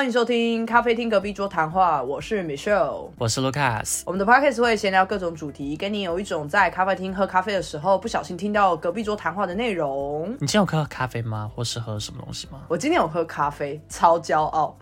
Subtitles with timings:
[0.00, 3.10] 欢迎收听咖啡厅隔壁桌谈话，我是 Michelle。
[3.18, 10.30] 我是 Lucas，我们的 podcast 会闲聊各种主题，给你有一种在咖啡厅喝咖啡的时候不小心听到隔壁桌谈话的内容。
[10.40, 11.50] 你今天有喝咖啡吗？
[11.54, 12.60] 或是喝什么东西吗？
[12.66, 14.74] 我今天有喝咖啡，超骄傲。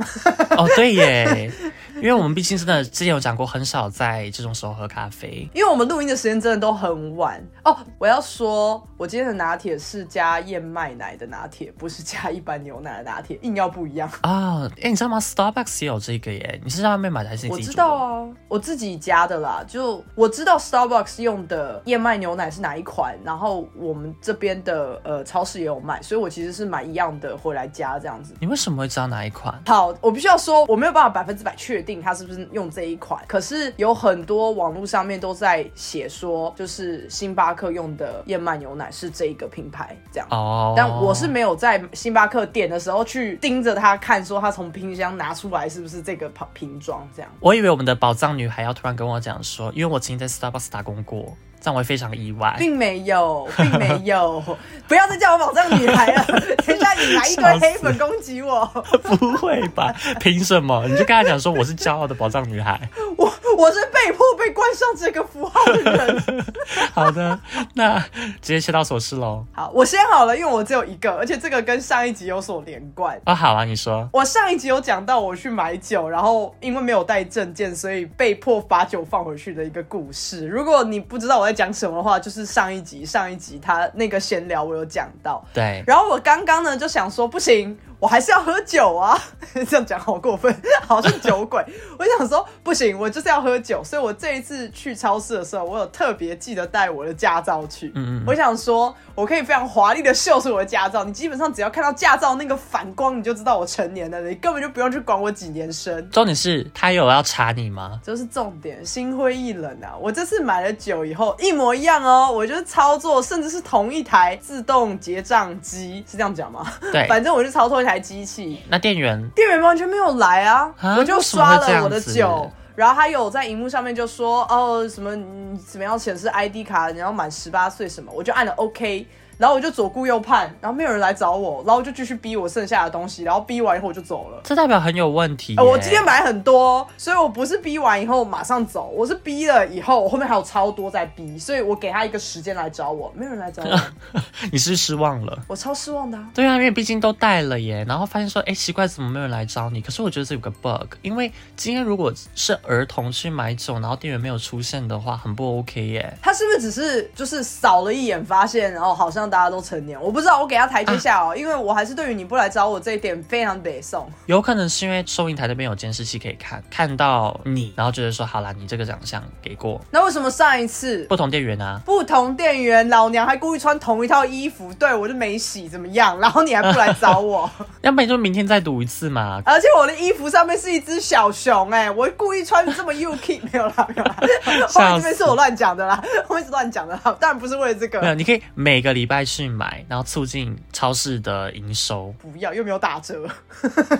[0.56, 1.50] 哦，对耶，
[1.96, 5.48] 因为我们毕竟真的之前有讲过，很少在这种时候喝咖啡。
[5.52, 7.76] 因为我们录音的时间真的都很晚哦。
[7.98, 14.08] 我要说，我今天的拿铁是加燕麦奶的拿铁，不是加一般牛奶的拿铁，硬要不一样。
[14.20, 16.60] 啊，哎，你知道吗？Starbucks 也有这个耶。
[16.62, 17.58] 你是在外面买的还是你我？
[17.58, 19.64] 知道啊，我自己加的啦。
[19.66, 28.34] 就我知道 Starbucks 用的燕麦牛奶是哪一款，然后我们这边的呃超市也有卖，所以我其实是买一样的回来加这样子。
[28.40, 29.60] 你为什么会知道哪一款？
[29.66, 40.26] 好，我必须要说，我没有办法百分之百确定它是不是用这一款，可是有很多网络上面都在写说，就是星巴克用的燕麦牛奶是这一个品牌这样。
[40.30, 47.30] 哦，但我是没有在星巴克点的时候去盯着它看，说它从冰箱拿出来是不是这个瓶瓶装这样。
[47.40, 51.36] 我以为我们的宝藏女孩要突然跟我讲说，因为我曾经在 Starbucks 打工过，
[51.68, 52.54] 这样我会非常意外。
[52.58, 54.42] 并没有，并没有，
[54.88, 56.24] 不要再叫我宝藏女孩了。
[56.66, 58.64] 等一下你来一堆黑粉攻击我，
[59.02, 59.94] 不会吧？
[60.18, 60.86] 凭什么？
[60.88, 62.80] 你就跟他讲说我是骄傲的宝藏女孩。
[63.18, 66.44] 我我是被迫被冠上这个符号的人。
[66.94, 67.38] 好的，
[67.74, 67.98] 那
[68.40, 69.44] 直接切到手势喽。
[69.52, 73.20] 好，我先好了，因为我只有一个，而且这个跟上一集有所连贯。
[73.24, 74.08] 啊，好啊，你说。
[74.10, 80.46] 我上一集有讲到我去买酒，然后因为没有带证件，所以被迫把酒放回去的一个故事。
[80.46, 85.44] 如果你不知道我在讲什么的话，就是上一集上一集他那个闲聊我有讲到。
[85.52, 89.18] 对，然后我刚刚呢就想说，不行，我还是要喝酒啊！
[89.68, 90.54] 这样讲好过分，
[90.86, 91.64] 好像酒鬼。
[91.98, 93.82] 我想说，不行，我就是要喝酒。
[93.82, 97.88] 所以我这一次去超市的时候，我有特别记得带我的驾照去。
[97.94, 101.02] 嗯嗯我想说，我可以非常华丽的秀出我的驾照。
[101.04, 106.08] 你基本上只要看到驾照那个反光，你就知道我成年了，你根本就不用去管我几年生。
[106.10, 108.00] 重点是他有要查你吗？
[108.04, 109.96] 这是重点，心灰意冷啊！
[110.00, 116.64] 我这次买了酒以后一模一样哦，我就是操作，甚至是同一台自动结账机，是这样讲吗？
[116.92, 122.50] 对 反正我就操作一台机器，那店员店员完全没有来啊，啊我就刷了我的酒。
[122.76, 129.06] 然后他有在荧幕上面就说哦什么你怎么样显示 ID 卡，你要满十八岁什么，我就按了 OK，
[129.38, 134.40] 然后我就左顾右盼，然后没有人来找我，然后我就继续逼我剩下的东西，然后逼完以后我就走了。
[134.42, 143.80] 这代表很有问题耶、呃，我今天买很多，所以我不是逼完以后马上走，我是逼了以后，我后面还有超多在逼，所以我给他一个时间来找我，没有人来找我，
[144.50, 145.38] 你是不是失望了？
[145.46, 146.28] 我超失望的、啊。
[146.34, 149.80] 对啊，因为毕竟都带了耶，然后发现说，哎，奇怪，怎么没有人来找你？
[149.80, 156.18] 可是我觉得这有个 bug，因为今天如果是儿童去买酒，然后店员没有出现的话，很不 OK 耶。
[156.20, 160.00] 他是不是只是就是扫了一眼，发现然后好像大家都成年？
[160.00, 164.10] 我不知道，我给他台阶下哦，因为我还是对于你不来找我这一点非常北宋。
[164.26, 171.80] 有可能是因为收银台那边有监视器可以看，看到你，然后觉得说，好啦，你这个长相给过那为什么上一次不同店员啊。
[171.84, 176.18] 不同店员，老娘还故意穿同一套衣服，对我就没洗怎么样？
[176.20, 177.50] 然后你还不来找我？
[177.82, 179.42] 要不然就明天再赌一次嘛。
[179.44, 184.16] 而且我的衣服上面是一只小熊、哎，我故意穿这么 UK 没有啦，没有啦，
[184.68, 193.28] 后面这边是我乱讲的啦，后面是乱讲的啦，当然不是为了这个，没有，你可以每个礼拜去买，然后促进超市的营收，不要又没有打折，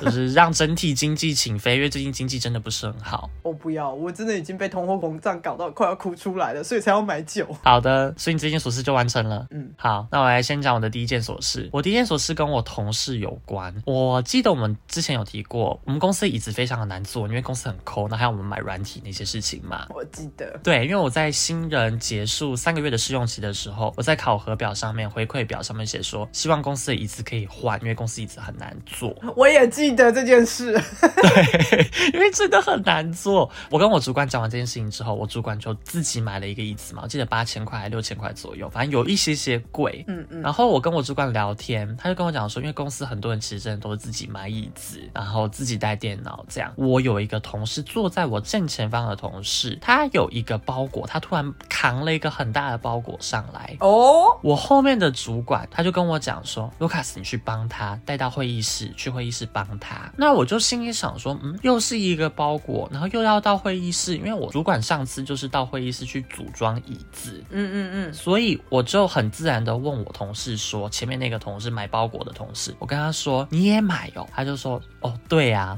[0.01, 1.77] 就是让整体经济起飞。
[1.77, 3.29] 因为最近经济真的不是很好。
[3.43, 7.47] 我不要，我真的已经被通货膨胀搞到快要哭出来了，所以才要买酒。
[7.63, 9.47] 好的，所以你这件琐事就完成了。
[9.51, 11.69] 嗯，好，那我来先讲我的第一件琐事。
[11.73, 13.75] 我第一件琐事跟我同事有关。
[13.87, 19.87] 我记得我们之前有提过，我们公司的椅子非常的难做，因为公司很抠，那还有我们买软体那些事情嘛。
[19.91, 29.15] 我记得，对，因为我在新人结束三个月的试用期的时候，我在考核表上面回馈表上面写说，希望公司的椅子可以换，因为公司椅子很难坐。
[29.37, 30.73] 我也记得这件事。
[31.03, 33.51] 对，因为真的很难坐。
[33.71, 40.05] 我跟我主管讲完这件事情之后，我主管就自己买了一个椅子嘛，我记得八千块还六千块左右，反正有一些些贵。
[40.09, 46.73] 嗯嗯，然后我跟我主管聊天，他就跟我讲说，因为公司很多人其实真的都是自己买椅子，然后自己带电脑这样。
[46.77, 53.77] 我有一个同事坐在我正前方的同事，他有一个包裹，他突然扛了一个很大的包裹上来。
[53.81, 60.09] 哦，我后面的主管他就跟我讲说，Lucas，你去帮他带到会议室，去会议室帮他。
[60.17, 75.77] 那我就心里想说，嗯，又是一个包裹，然后又要到会议室，因为我主管上次就是到会议室去组装椅子，嗯嗯嗯，所以我就很自然的问我同事说，前面那个同事买包裹的同事，我跟他说你也买哦，他就说哦对啊，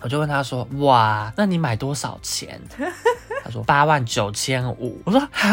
[0.00, 2.60] 我就问他说哇，那你买多少钱？
[3.44, 5.50] 他说八万九千五，我说哈。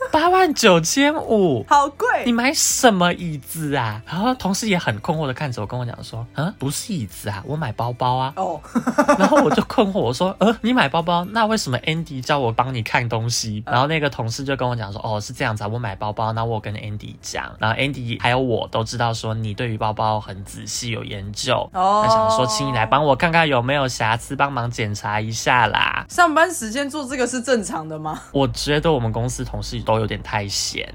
[0.12, 1.64] 八万九千五。
[1.68, 2.06] 好贵。
[2.24, 4.00] 你买什么椅子啊？
[4.06, 8.60] 然后同事也很困惑的看着我，跟我讲说：“嗯，不是椅子啊，我买包包啊。”哦，
[9.18, 28.20] 然后我就困惑，我说：“呃，你买包包，那为什么 Andy 叫我帮你看东西？”然后那个同事就跟我讲说：“哦，是这样子啊，我买包包，那我跟 Andy 讲，然后 Andy 还有我都知道说你对于包包很仔细有研究，哦他想说请你来帮我看看有没有瑕疵，帮忙检查一下啦。”上班时间做这个是正常的吗？
[28.32, 30.86] 我觉得我们公司同事都有点太闲，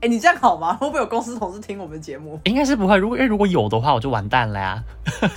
[0.00, 0.72] 哎、你这样好吗？
[0.72, 2.40] 会不会有公司同事听我们节目？
[2.44, 2.96] 应该是不会。
[2.96, 4.82] 如果因为如果有的话，我就完蛋了呀，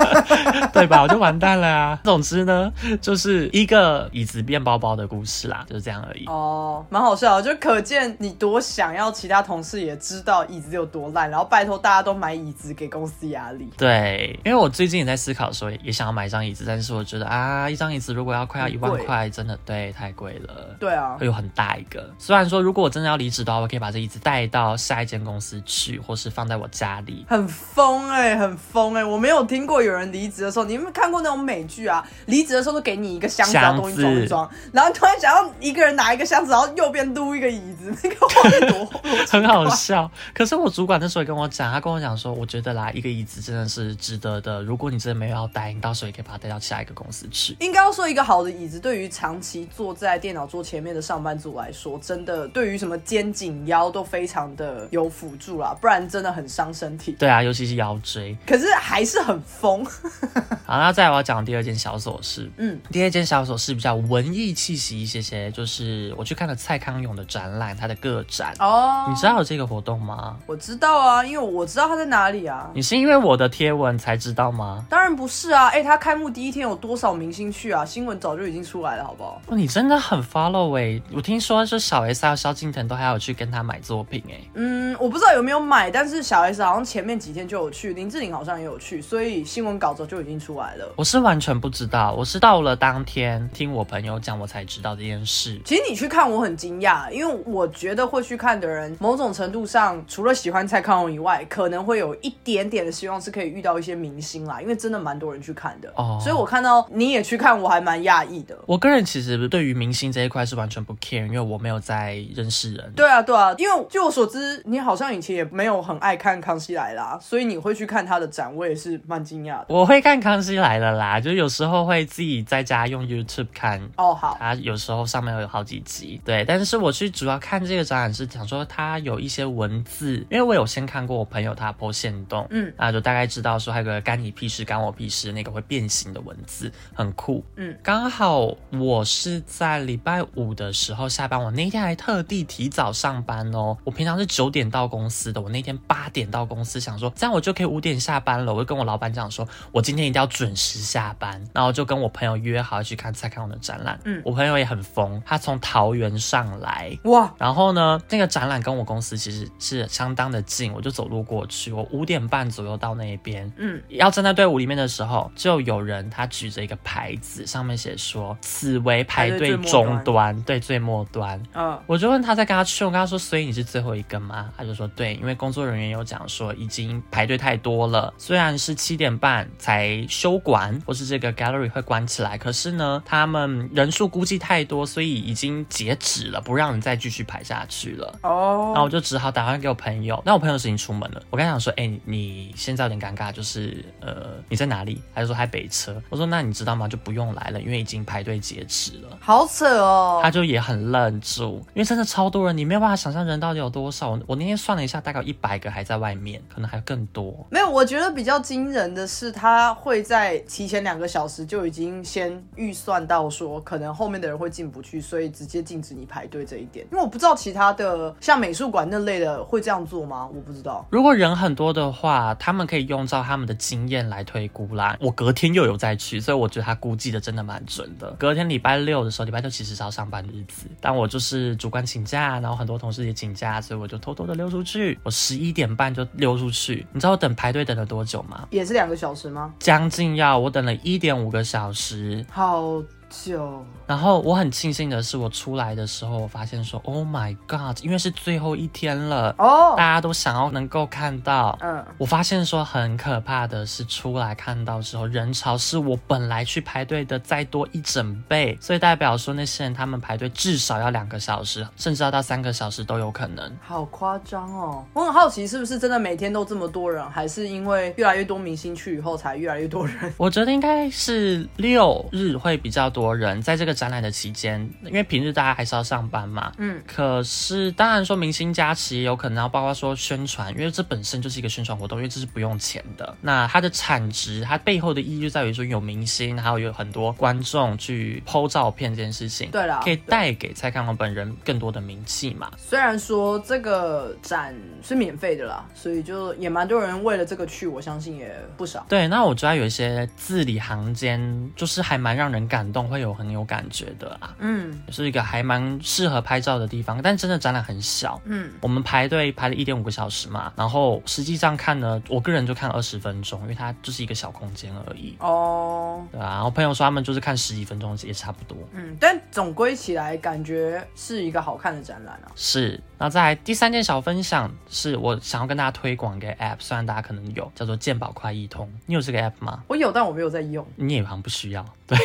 [0.71, 1.01] 对吧？
[1.01, 1.99] 我就完蛋了呀。
[2.05, 2.71] 总之呢，
[3.01, 6.25] 就是一个椅子变包包的故事啦，就是这样而已。
[6.27, 13.69] 哦，蛮好笑的，就可见你多想要其他同事也知道椅子有多烂，然后拜托大家都买椅子给公司压力。
[13.77, 20.75] 对，因为我最近也在思考说，也想要买一张椅子，但是我觉得啊，一张椅子如果要快要一万块，真的对太贵了。
[20.79, 22.09] 对啊会，有很大一个。
[22.17, 27.25] 虽然说，如果我真的要离职的话，我可以把这椅子带到下一间公司去，或是放在我家里。
[27.27, 32.07] 很疯哎、很疯哎、我没有听过有人离职的时候，你有没有看过那种美剧啊？
[32.27, 38.85] 离职的时候都给你一个箱子，然后东西装一装，然后突然想要一个人拿一个箱子，然后右边撸一个椅子，那个画面多
[39.27, 40.09] 很好笑。
[40.31, 44.61] 可是我主管那时候也跟我讲，他跟我讲说，我觉得啦，一个椅子真的是值得的。
[44.61, 47.57] 如果你真的没有要带，你到时候也可以把它带到下一个公司去。
[47.59, 57.13] 应该要说，一个好的椅子对于长期坐在电脑桌前面的上班族来说，真的对于什么肩颈腰都非常的有辅助啦，不然真的很伤身体。
[57.13, 58.35] 对啊，尤其是腰椎。
[58.45, 59.83] 可是还是很疯，
[60.65, 62.49] 好，那再来我要讲第二件小琐事。
[62.57, 68.53] 嗯，第二件小琐事比较文艺气息一些些，就是我去看了蔡康永的展览，他的个展。
[68.59, 70.37] 哦你知道有这个活动吗？
[70.45, 72.69] 我知道啊，因为我知道他在哪里啊。
[72.73, 74.85] 你是因为我的贴文才知道吗？
[74.89, 77.85] 当然不是啊，哎、他开幕第一天有多少明星去啊？
[77.85, 79.41] 新闻早就已经出来了，好不好？
[79.47, 90.91] 哦，你真的很 follow 哎、我听说是小 S 还有萧敬腾都还有去跟他买作品哎、嗯，我不知道有没有买，但是小 S 好像前面几天就有去，林志玲好像也有去，所以新闻稿早就已经出来了。
[90.95, 95.59] 我是完全不知道，我是到了当天听我朋友讲，我才知道这件事。
[95.65, 105.91] 其实你去看，我很惊讶，因为我觉得会去看的人，某种程度上除了喜欢蔡康永以外，可能会有一点点的希望是可以遇到一些明星啦，因为真的蛮多人去看的。
[105.95, 108.57] 哦所以我看到你也去看，我还蛮讶异的。
[108.65, 112.93] 我个人其实对于明星这一块是完全不 care，因为我没有在认识人。
[112.95, 119.65] 对啊，对啊，因为据我所知，你好像以前也没有很爱看《康熙来啦》，所以你会去看他的展，我也是蛮惊讶的。
[119.69, 123.81] 我会看《康熙来了》啦，就有时候会自己在家用 YouTube 看。
[123.97, 154.21] 哦，好，它有时候上面会有好几集，对，但是我去主要看这个展览是想说他有一些文字，因为我有先看过我朋友他 po 线洞，嗯，那就大概知道说还有个干你屁事干我屁事那个会变形的文字，很酷，嗯，刚好我是在礼拜五的时候下班，我那天还特地提早上班哦，我平常是九点到公司的，我那天八点到公司，想说这样我就可以五点下班了，我就跟我老板讲说，我今天一定要准时下班，然后就跟我朋友约好去看蔡康永的展览，嗯。
[154.23, 161.71] 我朋友也很疯，他从桃园上来，哇，然后呢，那个展览跟我公司其实是相当的近，我就走路过去。
[161.71, 171.41] 我五点半左右到那边，嗯，要站在队伍里面的时候，就有人他举着一个牌子，上面写说此为排队终端，对，最末端。
[171.53, 174.51] 嗯，我就问他在跟他去，我跟他说，所以你是最后一个吗？
[174.57, 188.19] 他就说对，因为工作人员有讲说已经排队太多了，虽然是七点半才休馆，或是这个 gallery 会关起来，可是呢，他们人数估计太多，所以已经截止了，不让你再继续排下去了。
[188.23, 191.21] 哦，然后我就只好打电话给我朋友，那我朋友是已经出门了。
[191.29, 195.01] 我跟他讲说，哎、你现在有点尴尬，就是呃你在哪里？
[195.13, 196.01] 他就说还北车。
[196.09, 196.87] 我说那你知道吗？
[196.87, 199.17] 就不用来了，因为已经排队截止了。
[199.19, 204.11] 好扯哦，他就也很愣住，因为真的超多人，你没有办法想象人到底有多少。
[204.11, 207.45] 我我那天算了一下，大概有一百个还在外面，可能还更多。
[207.49, 216.85] 没有，我觉得比较惊人的是，他会在提前两个小时就已经先预算到说，可能后面的人会进不去，所以直接禁止你排队这一点。
[216.91, 220.27] 因为我不知道其他的像美术馆那类的会这样做吗？
[220.33, 220.85] 我不知道。
[220.89, 224.95] 如果人很多的话，他们可以用照他们的经验来推估啦。
[224.99, 228.11] 我隔天又有再去，所以我觉得他估计的真的蛮准的。
[228.11, 234.97] 隔天礼拜六的时候，礼拜六其实是要上班的日子，但我就是主观请假，然后很多同事也请假，所以我就偷偷的溜出去。
[235.03, 238.47] 我十一点半就溜出去，你知道我等排队等了多久吗？
[238.51, 239.53] 也是两个小时吗？
[239.59, 242.25] 将近要我等了一点五个小时。
[242.29, 243.65] 好久。
[243.87, 251.57] 然后我很庆幸的是，我出来的时候，我发现说，Oh my God，因为是最后一天了，哦大，家都想要能够看到。
[251.61, 263.51] 嗯，我发现说很可怕的是，出来看到之后，人潮是我本来去排队的再多一整倍，所以代表说那些人他们排队至少要两个小时，甚至要到三个小时都有可能。
[263.61, 264.83] 好夸张哦！
[264.93, 270.11] 我很好奇，是不是真的每天都这么多人，还是因为越来越多明星去以后才越来越多人？
[270.17, 276.53] 我觉得应该是六日会比较多人，在这个展览的期间，因为平日大家还是要上班嘛。
[276.57, 283.13] 嗯，可是当然说明星加持也有可能要包括说宣传，因为这本身就是一个宣传活动，因为这是不用钱的。
[283.19, 292.49] 那它的产值，它背后的意义就在于说有明星，还有有很多观众去 PO 照片这件事情，对了可以带给蔡康永本人更多的名气嘛。
[292.57, 298.85] 虽然说这个展是免费的啦，所以就也蛮多人为了这个去，我相信也不少。
[298.87, 304.35] 对，那我觉得有一些字里行间，就是还蛮让人感动，会有很有感觉的啦。
[304.39, 308.21] 嗯是一个还蛮适合拍照的地方，但真的展览很小。
[308.25, 316.35] 嗯，我们排队排了一点五个小时嘛，然后实际上看呢，我个人就看二十分钟，因为它就是一个小空间而已，哦，对啊。
[316.35, 318.57] 然后朋友说他们就是看十几分钟也差不多。
[318.73, 322.31] 嗯，但总归起来感觉是一个好看的展览啊。
[322.35, 328.71] 是，那再来第三件小分享是我想要跟大家推广一个 app，虽然大家可能有，叫做健保快易通。
[328.85, 329.63] 你有这个 app 吗？
[329.67, 330.65] 我有，但我没有在用。
[330.75, 331.97] 你也好像不需要，对。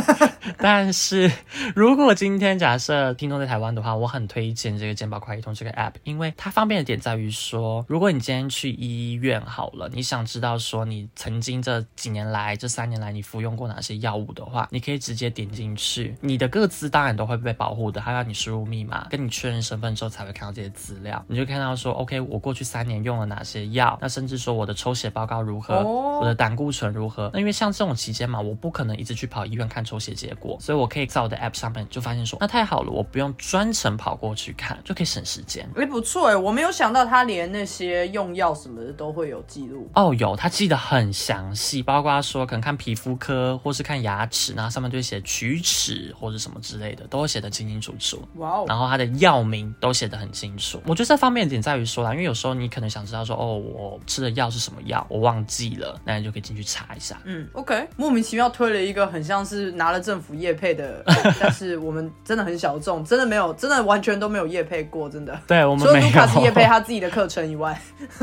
[0.58, 1.30] 但是
[1.74, 27.30] 如果今天假设听众在台湾的话，我很推荐这个健保快易通这个 app，因为它方便的点在于说，如果你今天去医院好了，你想知道说你曾经这几年来、这三年来你服用过哪些药物的话，你可以直接点进去，你的各自当然都会被保护的，它要你输入密码，跟你确认身份之后才会看到这些资料，你就看到说，OK，我过去三年用了哪些药，那甚至说我的抽血报告如何，哦我的胆固醇如何？
[27.32, 35.68] 那因为像这种期间嘛，我不可能一直去跑医院看抽血结果，所以我可以在我的 app 上面就发现说，那太好了，我不用专程跑过去看，就可以省时间。
[35.76, 39.88] 哎、不错哎，我没有想到他连那些用药什么的都会有记录。
[39.94, 48.22] 哦，有，他记得很详细，包括说可能看皮肤科或是看牙齿，然后上面就会写龋齿或者什么之类的，都会写得清清楚楚。
[48.36, 50.80] 哇哦，然后他的药名都写得很清楚。
[50.86, 57.18] 我觉得这方面的点在于说啦，因为有时候你可能想知道说，哦，我吃的药是什么药，我忘记了，那你就可以进去查一下。
[57.24, 61.02] 嗯，OK，莫名其妙推了一个很像是拿了政府业配的，
[61.40, 65.38] 但是我们真的很小众，真的没有，真的完全都没有业配过，真的。
[65.46, 67.80] 对我们没除了卢卡斯业配，他自己的课程以外，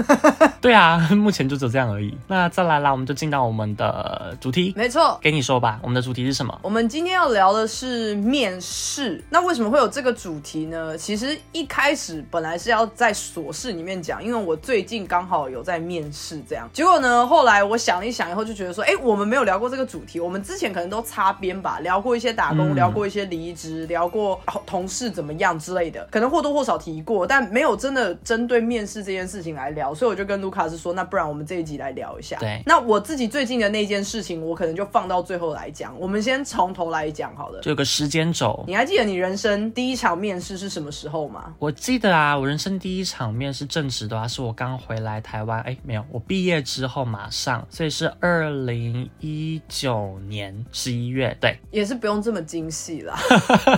[0.62, 2.18] 对啊，目前就只有这样而已。
[2.28, 5.18] 那再来啦，我们就进到我们的主题，没错。
[5.22, 6.58] 给你说吧，我们的主题是什么？
[6.62, 9.24] 我们今天要聊的是面试。
[9.30, 10.98] 那为什么会有这个主题呢？
[10.98, 16.70] 其实一开始本来是要在琐事里面讲，因为我最近刚好有在面试，这样。
[16.72, 20.20] 结果呢，后来我想了一想以后，就觉得说，哎，我们没有聊过这个主题。
[20.20, 29.94] 我们之前可能都擦边吧，聊过一些打工，嗯聊过一些离职，聊过同事怎么样之类的，可能或多或少提过，但没有真的针对面试这件事情来聊。
[29.96, 32.38] 所以我就跟卢卡斯说，那不然我们这一集来聊一下。
[32.40, 35.94] 对那我自己最近的那件事情，我可能就放到最后来讲。
[36.00, 37.60] 我们先从头来讲好了。
[37.62, 38.64] 就有个时间轴。
[38.68, 41.54] 你还记得你人生第一场面试是什么时候吗？
[41.60, 51.58] 我记得啊，我人生第一场面试正职的话，是我刚回来台湾，哎，没有，我毕业之后马上，所以是二零一九年十一月，对。
[51.72, 53.18] 也是不用这么精细啦。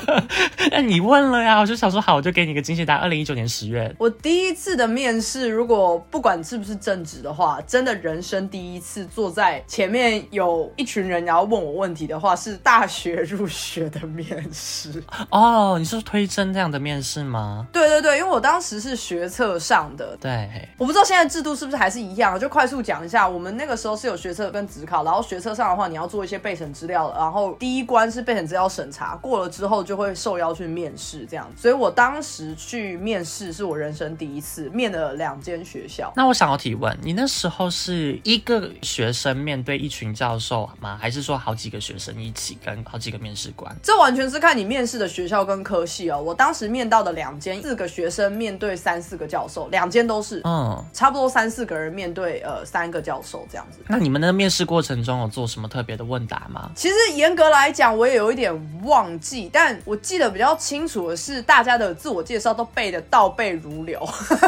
[0.72, 3.02] 那你问了呀，我就想说好，我就给你个惊喜答案。
[3.02, 15.04] 二零一九年十月，我第一次的面试，如果不管是不是正职的话，真的人生第一次坐在前面有一群人，然后问我问题的话，是大学入学的面试。
[15.30, 17.68] 哦，你是推甄这样的面试吗？
[17.72, 23.28] 对对对对，因为我当时是学测上的，对，我不知道现在制度是不是还是一样，就快速讲一下。
[23.28, 31.50] 我们那个时候是有学测跟职考，然后学测上的话，你要做一些备审资料，然后第一关是备审资料审查，过了之后就会受邀去面试这样。
[31.56, 36.12] 所以我当时去面试是我人生第一次，面了两间学校。
[36.16, 40.98] 那我想要提问，你那时候是一个学生面对一群教授吗？
[41.00, 43.76] 还是说好几个学生一起跟好几个面试官？
[43.84, 46.22] 这完全是看你面试的学校跟科系哦。
[46.22, 53.80] 我当时面到的两间，四个学生面对三四个教授，两间都是，嗯，差不多三四个人面对呃三个教授这样子。
[53.88, 56.72] 那你们的面试过程中有做什么特别的问答吗？
[56.76, 58.54] 其实严格来讲，我也有一点
[58.84, 64.00] 忘记，但我记得比较清楚的是，大家的自我介绍都背的倒背如流，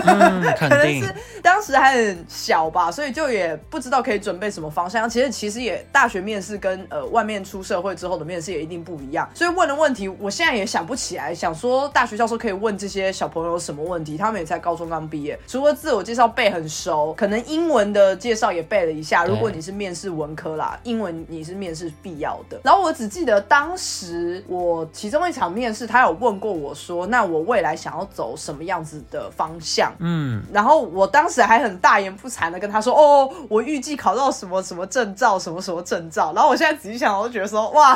[0.05, 1.15] 嗯， 肯定可能是。
[1.41, 5.09] 当时还很小吧，所以就也不知道可以准备什么方向。
[5.09, 11.33] 其实其实也大学面试跟呃外面出社会之后的面试也一定不一样，所以问的问题我现在也想不起来。
[11.33, 19.23] 想说大学教授可以问这些小朋友什么问题，他们也才高中刚毕业，除了自我介绍背很熟，可能英文的介绍也背了一下。
[19.25, 22.59] 如果你是面试文科啦，英文你是面试必要的。
[22.63, 29.91] 然后我我只记得当时我其中一场面试，他有问过我说，那我未来想要走什么样子的方向？
[29.99, 36.31] 嗯，然后我当时还很大言不惭的跟他说，哦，我预计考到什么什么证照，什么什么证照。
[36.33, 37.93] 然后我现在仔细想，我就觉得说，哇，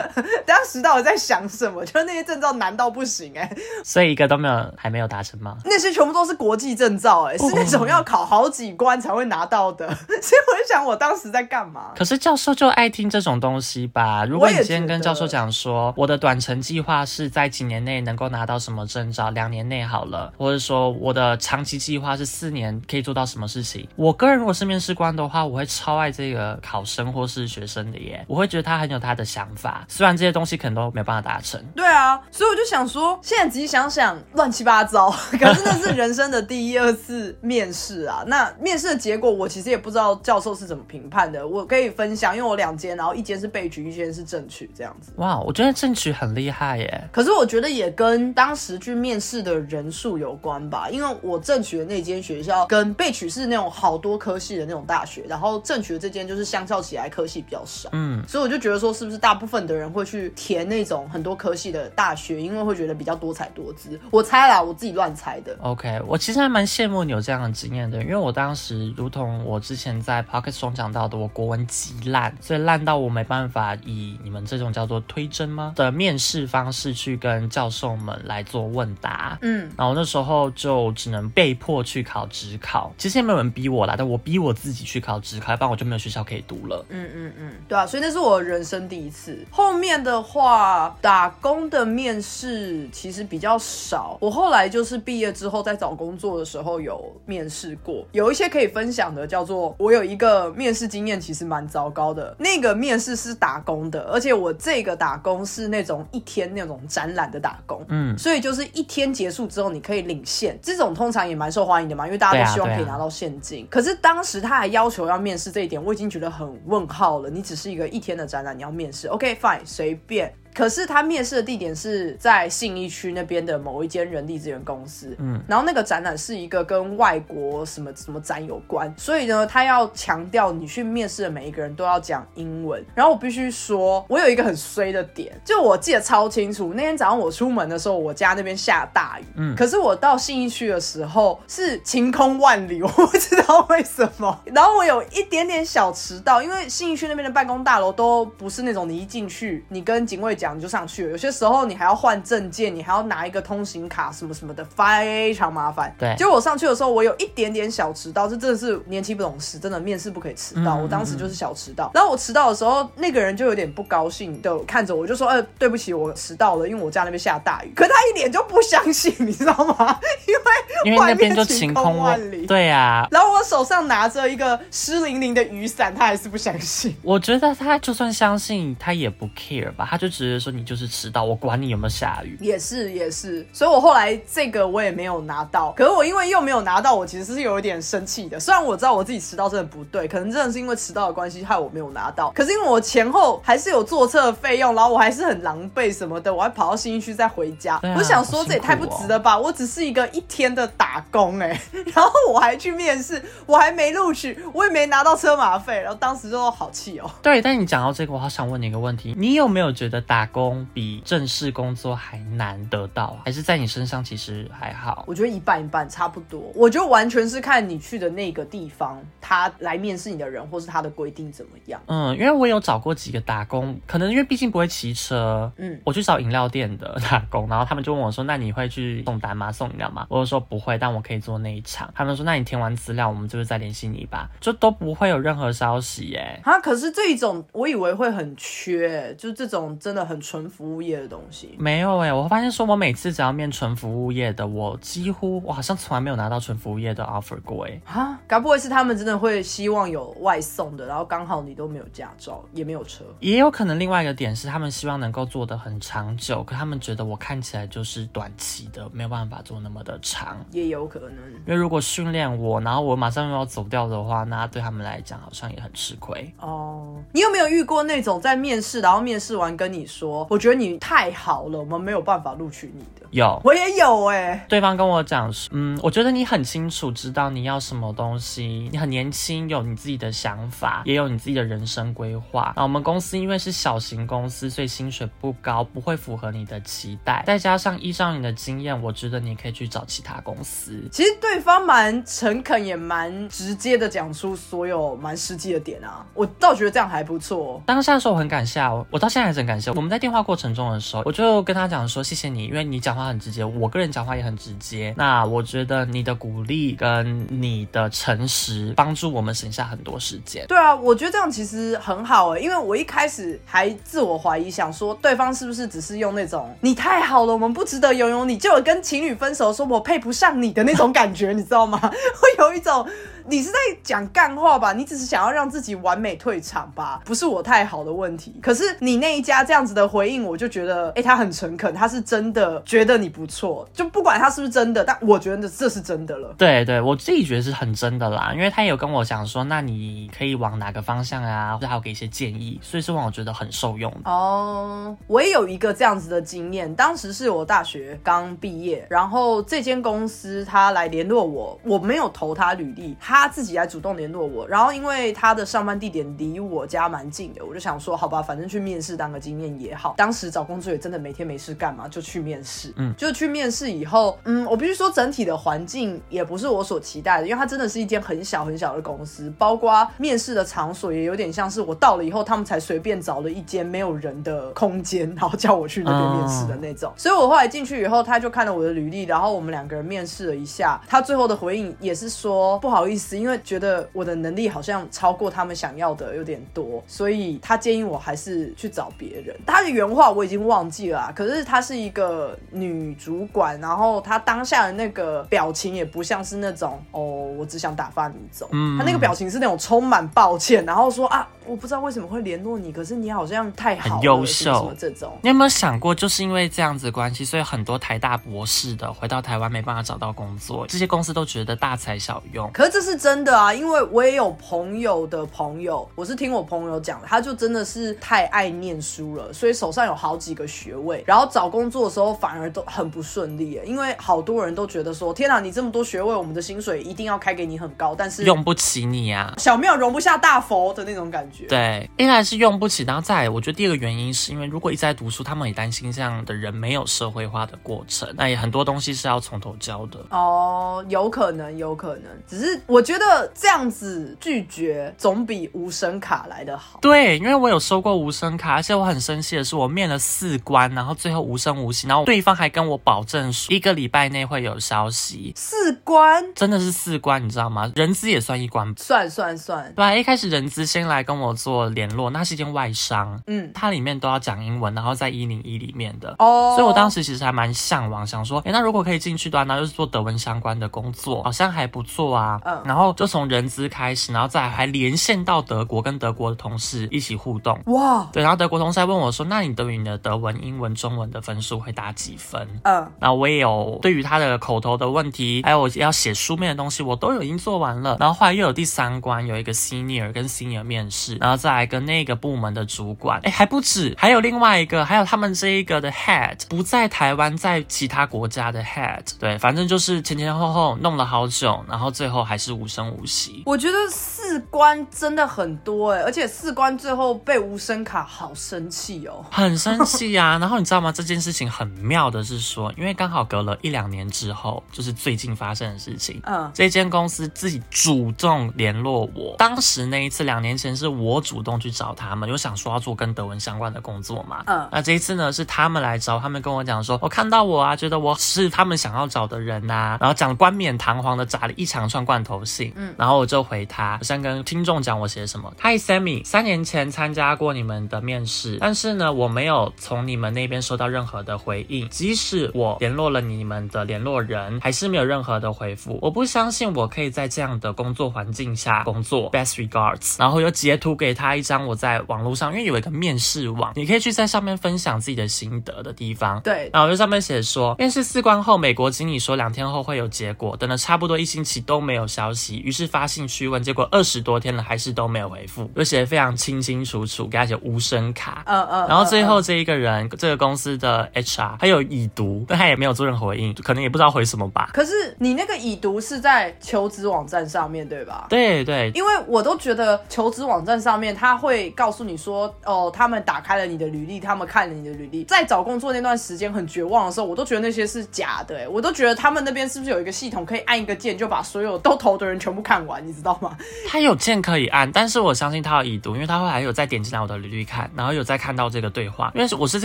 [0.46, 1.84] 当时到底在想什么？
[1.84, 5.56] 就是那些证照难到不行哎、所以一个都没有，还没有达成吗？
[5.64, 9.86] 那些全部都是国际证照哎、是那种要考好几关才会拿到的。
[9.96, 11.92] 所以我就想，我当时在干嘛？
[11.96, 14.24] 可是教授就爱听这种东西吧？
[14.24, 31.62] 如果你今天跟教授讲说，我的短程计划是在几年内能够拿到什么证照，两年内好了，或者说我的长期计划是四年可以做到什么事情，我个人如果是面试官的话，我会超爱这个考生或是学生的耶，我会觉得他很有他的想法，虽然这些东西可能都没有办法达成。
[31.74, 35.10] 对啊，所以我就想说，现在仔细想想，乱七八糟。
[35.38, 38.24] 可是那是人生的第一、二次面试啊。
[38.26, 41.46] 那面试的结果，我其实也不知道教授是怎么评判的。
[41.46, 45.12] 我可以分享，因为我两间，然后一间是被取，一间是正取，这样子。
[45.16, 47.08] 哇，我觉得正取很厉害耶。
[47.12, 57.90] 可是我觉得也跟当时去面试的人数有关吧，因为我正取的那间学校跟被取是那种好多科系的那种大学，然后正取的这间就是相较起来科系比较少。
[57.92, 64.00] 嗯，所以我就觉得说，是不是大部分的人会去填那种很多科系的大学，因为会觉得比较多彩多姿。
[64.10, 65.56] 我猜啦，我自己乱猜的。
[65.60, 79.36] OK，我其实还蛮羡慕你有这样的经验的，因为我当时如同我之前在 Pocket 中讲到的，我国文极烂，所以烂到我没办法以你们这种叫做推甄吗的面试方式去跟教授们来做问答。
[79.42, 86.86] 嗯，然后那时候就只能被迫去考职考，其实也没有人逼我啦，但我逼我自己去考职考，要不然我就没有学校可以读了。
[86.90, 89.44] 嗯嗯嗯，对啊，所以那是我人生第一次。
[89.50, 94.18] 后面的话，打工的面试其实比较少。
[94.20, 102.36] 我后来就是毕业之后，在找工作的时候有面试过，有一些可以分享的，叫做我有一个面试经验，其实蛮糟糕的。
[102.38, 107.82] 那个面试是打工的，而且我这个打工是那种一天那种展览的打工。
[107.88, 113.66] 嗯，所以就是一天结束之后，你可以领现，这种通常也蛮受欢迎的嘛，因为大家都希望可以拿到现金。
[113.70, 117.30] 可是当时他还要求要面试这一点，我已经觉得很问号了。
[117.30, 120.30] 你只是一个一天的展览，你要面试，OK fine，随便。
[120.54, 132.84] 可是他面试的地点是在信义区那边的某一间人力资源公司，嗯，然后那个展览是一个跟外国什么什么展有关，所以呢，他要强调你去面试的每一个人都要讲英文。
[132.94, 144.40] 然后我必须说，我有一个很衰的点，就我记得超清楚，那天早上我出门的时候，我家那边下大雨，嗯，可是我到信义区的时候是晴空万里，我不知道为什么。
[144.52, 155.94] 然后我有一点点小迟到，因为信义区那边的办公大楼都不是那种你一进去，你跟警卫讲你就上去了，有些时候你还要换证件，你还要拿一个通行卡什么什么的，非常麻烦。
[155.98, 160.78] 对结果我上去的时候，我有一点点小迟到，这真的是年轻不懂事，真的面试不可以迟到。
[160.78, 170.00] 嗯我当时就是小迟到，然后我迟到的时候，那个人就有点不高兴的看着我，就说：“呃，对不起，我迟到了，因为我家那边下大雨。”可他一脸就不相信，你知道吗？
[170.26, 170.40] 因为
[170.86, 172.46] 因为那边就外面晴晴空万里。
[172.46, 176.96] 对啊，然后我手上拿着一个湿淋淋的雨伞，他还是不相信。
[177.02, 182.36] 我觉得他就算相信，他也不 care 吧，他就只是说你就是迟到，我管你有没有下雨。
[182.40, 185.72] 也是也是，所以我后来这个我也没有拿到。
[185.72, 188.38] 可是我因为又没有拿到，我其实是有一点生气的。
[188.38, 192.30] 虽然我知道我自己迟到真的不对，可能真的是因为迟到的关系害我没有拿到。
[192.30, 197.76] 可是因为我前后还是有坐车的费用，然后我还是很狼狈什么的，我还跑到新一区再回家。
[197.76, 199.38] 啊我想说这也太不值得吧！
[199.38, 201.60] 我只是一个一天的打工哎、
[201.94, 207.10] 然后我还去面试，我还没录取，我也没拿到车马费，然后当时就好气哦。
[207.22, 213.22] 对，但你讲到这个，我好想问你一个问题：你有没有觉得打工比正式工作还难得到啊？
[213.24, 215.04] 还是在你身上其实还好？
[215.06, 221.80] 我觉得一半一半差不多，我觉得完全是看你去的那个地方，他来面试你的人，或是他的规定怎么样。
[221.86, 229.50] 嗯，因为我有找过几个打工，可能因为毕竟不会骑车，嗯我去找饮料店的打工，然后他们就问我说：“那你会去送单吗？
[229.50, 231.92] 送饮料吗？”我就说不会，但我可以做那一场。
[231.94, 236.40] 他们说：“那你填完资料，我们就是再联系你吧。”就都不会有任何消息耶。
[236.44, 241.54] 啊，可是这一种我以为会很缺，就这种真的很纯服务业的东西。
[241.56, 247.80] 没有哎，我发现说我每次只要面纯服务业的，我几乎我好像从来没有拿到纯服务业的 offer 过哎。
[247.84, 253.04] 啊，该不会是他们真的会希望有外送的，然后刚好你都没有驾照，也没有车？
[253.20, 260.44] 也有可能另外一个点是，他们希望能够做的很长久，可他们觉得我看起来就是短期的，没有办法做那么的长。
[260.50, 261.10] 也有可能。
[261.46, 266.32] 因为如果训练我，然后我马上又要走掉的话，那对他们来讲好像也很吃亏。
[266.40, 273.06] 哦，你有没有遇过那种在面试，然后面试完跟你说，我觉得你太好了，我们没有办法录取你的。
[273.10, 282.52] 有，我也有哎、对方跟我讲说，嗯，我觉得你很清楚知道你要什么东西，你很年轻，有你自己的想法，也有你自己的人生规划。
[282.56, 287.24] 那我们公司因为是小型公司，所以薪水不高，不会符合你的期待。
[287.26, 290.80] 再加上依照你的经验，我觉得你可以去找其他公司。
[290.92, 297.60] 其实对方蛮诚恳，也蛮直接的讲出所有蛮实际的点啊，我倒觉得这样还不错。
[297.66, 299.72] 当下的时候我很感谢啊，我我到现在还是很感谢。
[299.72, 304.94] 我们在电话过程中的时候，我就跟他讲说谢谢你，因为你讲话很直接，我个人讲话也很直接。
[304.96, 310.46] 那我觉得你的鼓励跟你的诚实，帮助我们省下很多时间。
[310.46, 321.78] 对啊，我觉得这样其实很好哎、因为我一开始还自我怀疑，想说对方是不是只是用那种“你太好了，我们不值得拥有你”，就有跟情侣分手说我配不上你的那种感觉，你知道吗？
[321.80, 321.90] 会
[322.38, 322.86] 有一种
[323.30, 324.72] 你是在讲干话吧？
[324.72, 327.00] 你只是想要让自己完美退场吧？
[327.04, 328.34] 不是我太好的问题。
[328.42, 336.34] 可是你那一家这样子的回应，我就觉得，哎、他很诚恳，他是真的觉得你不错，就不管他是不是真的，但我觉得这是真的了。
[336.36, 344.10] 对对，我自己觉得是很真的啦，因为他有跟我讲说，那你可以往哪个方向啊，或者还有给一些建议，所以是让我觉得很受用的。
[344.10, 359.94] 哦我也有一个这样子的经验，当时是我大学刚毕业，然后这间公司他来联络我，我没有投他履历，他自己来主动联络我，然后因为他的上班地点离我家蛮近的，我就想说，好吧，反正去面试当个经验也好。
[359.96, 376.92] 当时找工作也真的每天没事干嘛，就去面试，嗯就去面试以后，嗯，我必须说整体的环境也不是我所期待的，因为它真的是一间很小很小的公司，包括面试的场所也有点像是我到了以后，他们才随便找了一间没有人的空间，然后叫我去那边面试的那种。
[376.96, 389.36] 所以我后来进去以后，他就看了我的履历，然后我们两个人面试了一下，他最后的回应也是说不好意思，因为觉得我的能力好像超过他们想要的有点多，所以他建议我还是去找别人。
[389.46, 397.00] 他的原话我已经忘记了啊，可是她是一个女主管，然后她当下的那个表情也不像是那种哦，
[397.38, 405.16] 我只想打发你走，嗯她那个表情是那种充满抱歉，然后说啊，我不知道为什么会联络你，可是你好像太好了，很优秀这种。
[405.22, 412.50] 你有没有想过，就是因为这样子的关系，所以很多台大博士的回到台湾没办法找到工作，这些公司都觉得大材小用。
[412.52, 429.34] 可是这是真的啊，因为我也有朋友的朋友，我是听我朋友讲的，他就真的是太爱念书了，所以手上有好几个学位，然后找工作的时候反而都很不顺利，因为好多人都觉得说，天哪，你这么多学位，我们的薪水一定要开给你很高，但是用不起你啊！
[429.38, 431.46] 小庙容不下大佛的那种感觉。
[431.46, 439.98] 对，应该是用不起，然后再，我觉得第二个原因是因为如果一直在读书，他们也担心这样的人没有社会化的过程，那也很多东西是要从头教的。
[440.10, 446.78] 哦，有可能，有可能，只是我觉得这样子拒绝总比无声卡来的好。
[446.80, 457.70] 对，因为我有收过无声卡，而且我很生气的是，我面了四关，然后最后无声无息，然后对方还跟我保证说一个礼拜内会有消息，四关，真的是四关，你知道吗？
[457.74, 458.72] 人资也算一关。
[458.76, 466.14] 算算算，对啊，一开始人资先来跟我做联络，那是一间外商，嗯，它里面都要讲英文，然后在一零一里面的。
[466.18, 472.40] 哦，所以我当时其实还蛮向往，想说，哎，那如果可以进去的话，那就是做德文相关的工作，好像还不错啊。
[472.44, 477.60] 嗯然后就从人资开始，然后再还连线到德国，跟德国的同事一起互动。
[477.66, 487.96] 哇，对，然后德国同事还问我说：“那你对于你的德文、英文、中文的分数会打几分？”嗯，然后我也有对于他的口头的问题，还有我要写书面的东西，我都有已经做完了。
[487.98, 503.42] 然后后来又有第三关，有一个 senior 跟 senior 面试，然后再来跟那个部门的主管，哎，还不止，还有另外一个，还有他们这一个的 head 不在台湾，在其他国家的 head，对，反正就是前前后后弄了好久，然后最后还是无声无息。
[503.46, 509.24] 我觉得四关真的很多哎，而且四关最后被无声卡，好生气哦。
[509.30, 510.92] 很生气呀、 然后你知道吗？
[510.92, 516.20] 这件事情很妙的是说，因为刚好隔了一两年之后，就是最近发生的事情。
[516.24, 524.42] 嗯，这间公司自己主动联络我，当时那一次两年前是我主动去找他们，有想说要做跟德文相关的工作嘛。
[524.46, 535.52] 嗯那这一次呢是他们来找，他们跟我讲说，我看到我啊，觉得我是他们想要找的人呐、然后讲冠冕堂皇的砸了一长串罐头信，嗯，然后我就回他，我先跟听众讲我写什么。
[535.60, 545.98] Hi Sammy，三年前参加过你们的面试，但是呢，我没有从你们那边收到任何的回应，即使我联络了你们的联络人，还是没有任何的回复。
[546.02, 549.30] 我不相信我可以在这样的工作环境下工作。
[549.30, 556.40] Best regards，然后又截图给他一张我在网络上，因为有一个面试网，你可以去在上面分享自己的心得的地方。
[556.40, 562.40] 对，然后我就上面写说，面试四关后，美国经理说两天后会有结果，等了差不多一星期都没有消息。
[562.40, 568.42] 息，于是发信去问，结果二十多天了还是都没有回复，而且非常清清楚楚，给他写无声卡。
[568.46, 574.70] 嗯嗯，然后最后嗯这一个人，这个公司的 HR 他有已读，但他也没有做任何回应，可能也不知道回什么吧。
[574.72, 578.26] 可是你那个已读是在求职网站上面对吧？
[578.28, 593.56] 对对，因为我都觉得求职网站上面他会告诉你说，哦，他们打开了你的履历，他们看了你的履历，在找工作那段时间很绝望的时候，我都觉得那些是假的，哎，我都觉得他们那边是不是有一个系统可以按一个键就把所有都投的人全部看完，你知道吗？
[593.88, 599.84] 他有键可以按，但是我相信他有已读，因为他后来有再点进来我的履历看，然后有再看到这个对话，因为是我是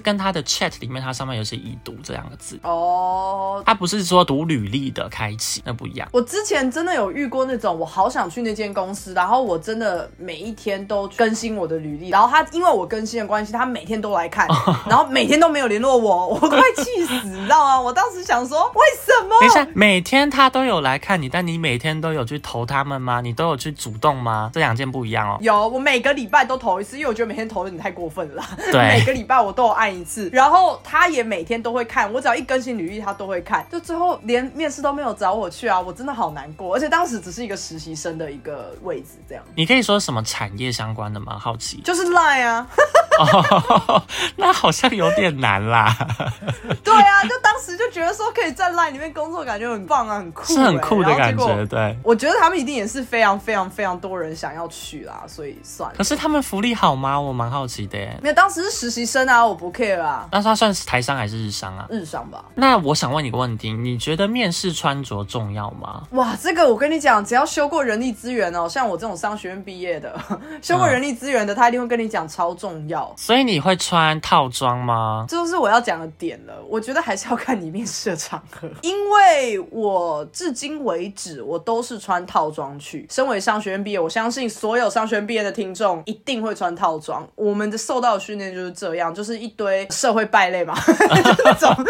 [0.00, 3.62] 跟他的 chat 里面，它上面有写已读这两个字，哦。
[3.64, 6.08] 他不是说读履历的开启，那不一样。
[6.12, 14.46] 我之前真的有遇过那种，我好想去那间公司，然后我真的每一天都更新我的履历，然后他因为我更新的关系，他每天都来看，
[14.88, 17.80] 然后每天都没有联络我，我快气死，你知道吗？
[17.80, 19.36] 我当时想说，为什么？
[19.40, 23.20] 等一下，每天他都有来看你，但你每天都有去投他们吗？
[23.20, 24.50] 你都有去主动吗？
[24.52, 25.38] 这两件不一样哦。
[25.40, 28.44] 有，我每个礼拜都投一次，因为我觉得每天投的你太过分了。
[28.70, 33.66] 对 每个礼拜我都有按一次，然后他也每天都会看，我只要一更新履历，他都会看。
[33.72, 36.74] 就最后连面试都没有找我去啊，我真的好难过。
[36.74, 41.38] 而且当时只是一个实习生的一个位置，这样你可以说什么产业相关的吗？
[41.40, 41.80] 好奇。
[41.82, 42.66] 就是 line 啊。
[43.16, 44.02] 哦，
[44.34, 45.96] 那好像有点难啦，
[46.82, 51.38] 对啊，就当时就觉得说可以在 line 里面工作，感觉很棒啊，很酷、是很酷的欸感。
[51.38, 51.96] 觉，对。
[52.02, 56.04] 我觉得他们一定也是非常非常非常多人想要去啦，所以算了可。
[56.04, 57.20] 是他们福利好吗？
[57.20, 58.18] 我蛮好奇的耶。
[58.22, 61.86] 没有，当时是实习生啊，我不 care 啊，那他算是台商还是日商啊？
[61.90, 62.44] 日商吧。
[62.54, 66.02] 那我想问你个问题，你觉得面试穿着重要吗？
[66.12, 70.18] 哇，这个我跟你讲，只要修过人力资源哦，像我这种商学院毕业的，
[70.62, 73.12] 修过人力资源的，他一定会跟你讲超重要。
[73.16, 75.24] 所以你会穿套装吗？
[75.28, 76.54] 这就是我要讲的点了。
[76.68, 83.06] 我觉得还是要看你面试的场合， 因为我至今为止我都是穿套装去。
[83.10, 87.28] 身为商学院毕业，我相信所有商学院毕业的听众一定会穿套装。
[87.34, 91.86] 我们的受到的训练就是这样，就是一堆社会败类嘛， 就是那种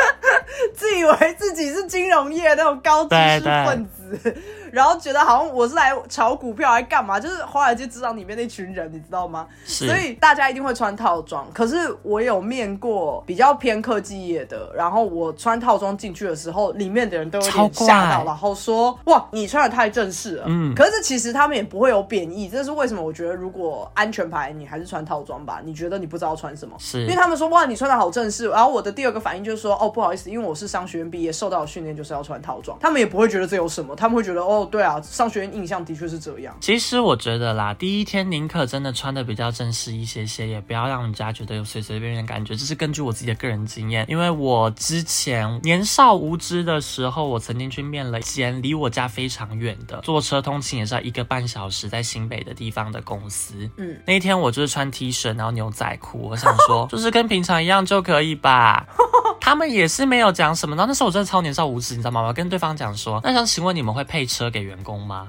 [0.74, 4.36] 自以为自己是金融业那种高知识分子。
[4.74, 7.20] 然后觉得好像我是来炒股票，还干嘛？
[7.20, 9.46] 就是华尔街职场里面那群人，你知道吗？
[9.64, 11.46] 是所以大家一定会穿套装。
[11.52, 23.02] 可是我有面过比较偏科技业的，然后我穿套装进去的时候，里面的人都有点吓到，然后说：“哇，你穿的太正式了。”嗯可是其实他们也不会有贬义，这是为什么？
[23.02, 25.60] 我觉得如果安全牌，你还是穿套装吧。
[25.64, 26.74] 你觉得你不知道穿什么？
[26.78, 42.54] 是因为他们说：“哇，你穿的好正式。”然后我的第二个反应就是说：“哦，不好意思，因为我是商学院毕业，受到的训练就是要穿套装。”他们也不会觉得这有什么，他们会觉得：“哦，对啊，商学院印象的确是这样。”其实我觉得啦，第一天宁可真的穿的比较正式一些些，也不要让人家觉得有随随便便的感觉。
[42.54, 53.68] 这是根据我自己的个人经验，因为我之前年少无知的时候，我曾经去面了一间离我家非常远的，坐车通勤也是要一个半小时，在新北的地方的公司。
[53.76, 58.86] 嗯，那一天我就是穿 T 恤，然后牛仔裤，我想说就是跟平常一样就可以吧。
[59.44, 62.22] 他们也是没有讲什么，然后那时候我真的超年少无知，你知道吗？
[62.22, 65.26] 我跟对方讲说，那想请问你们会配车给员工吗？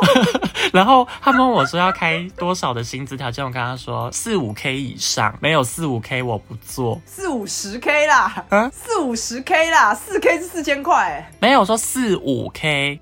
[0.72, 6.98] 然后他们问我说要开多少的薪资条件，我跟他说四五 K 以上，没有四五 K 我不做。
[7.04, 12.98] 四五十 K 啦，嗯四五十 K 啦，四 K 是四千块欸，没有我说四五 K，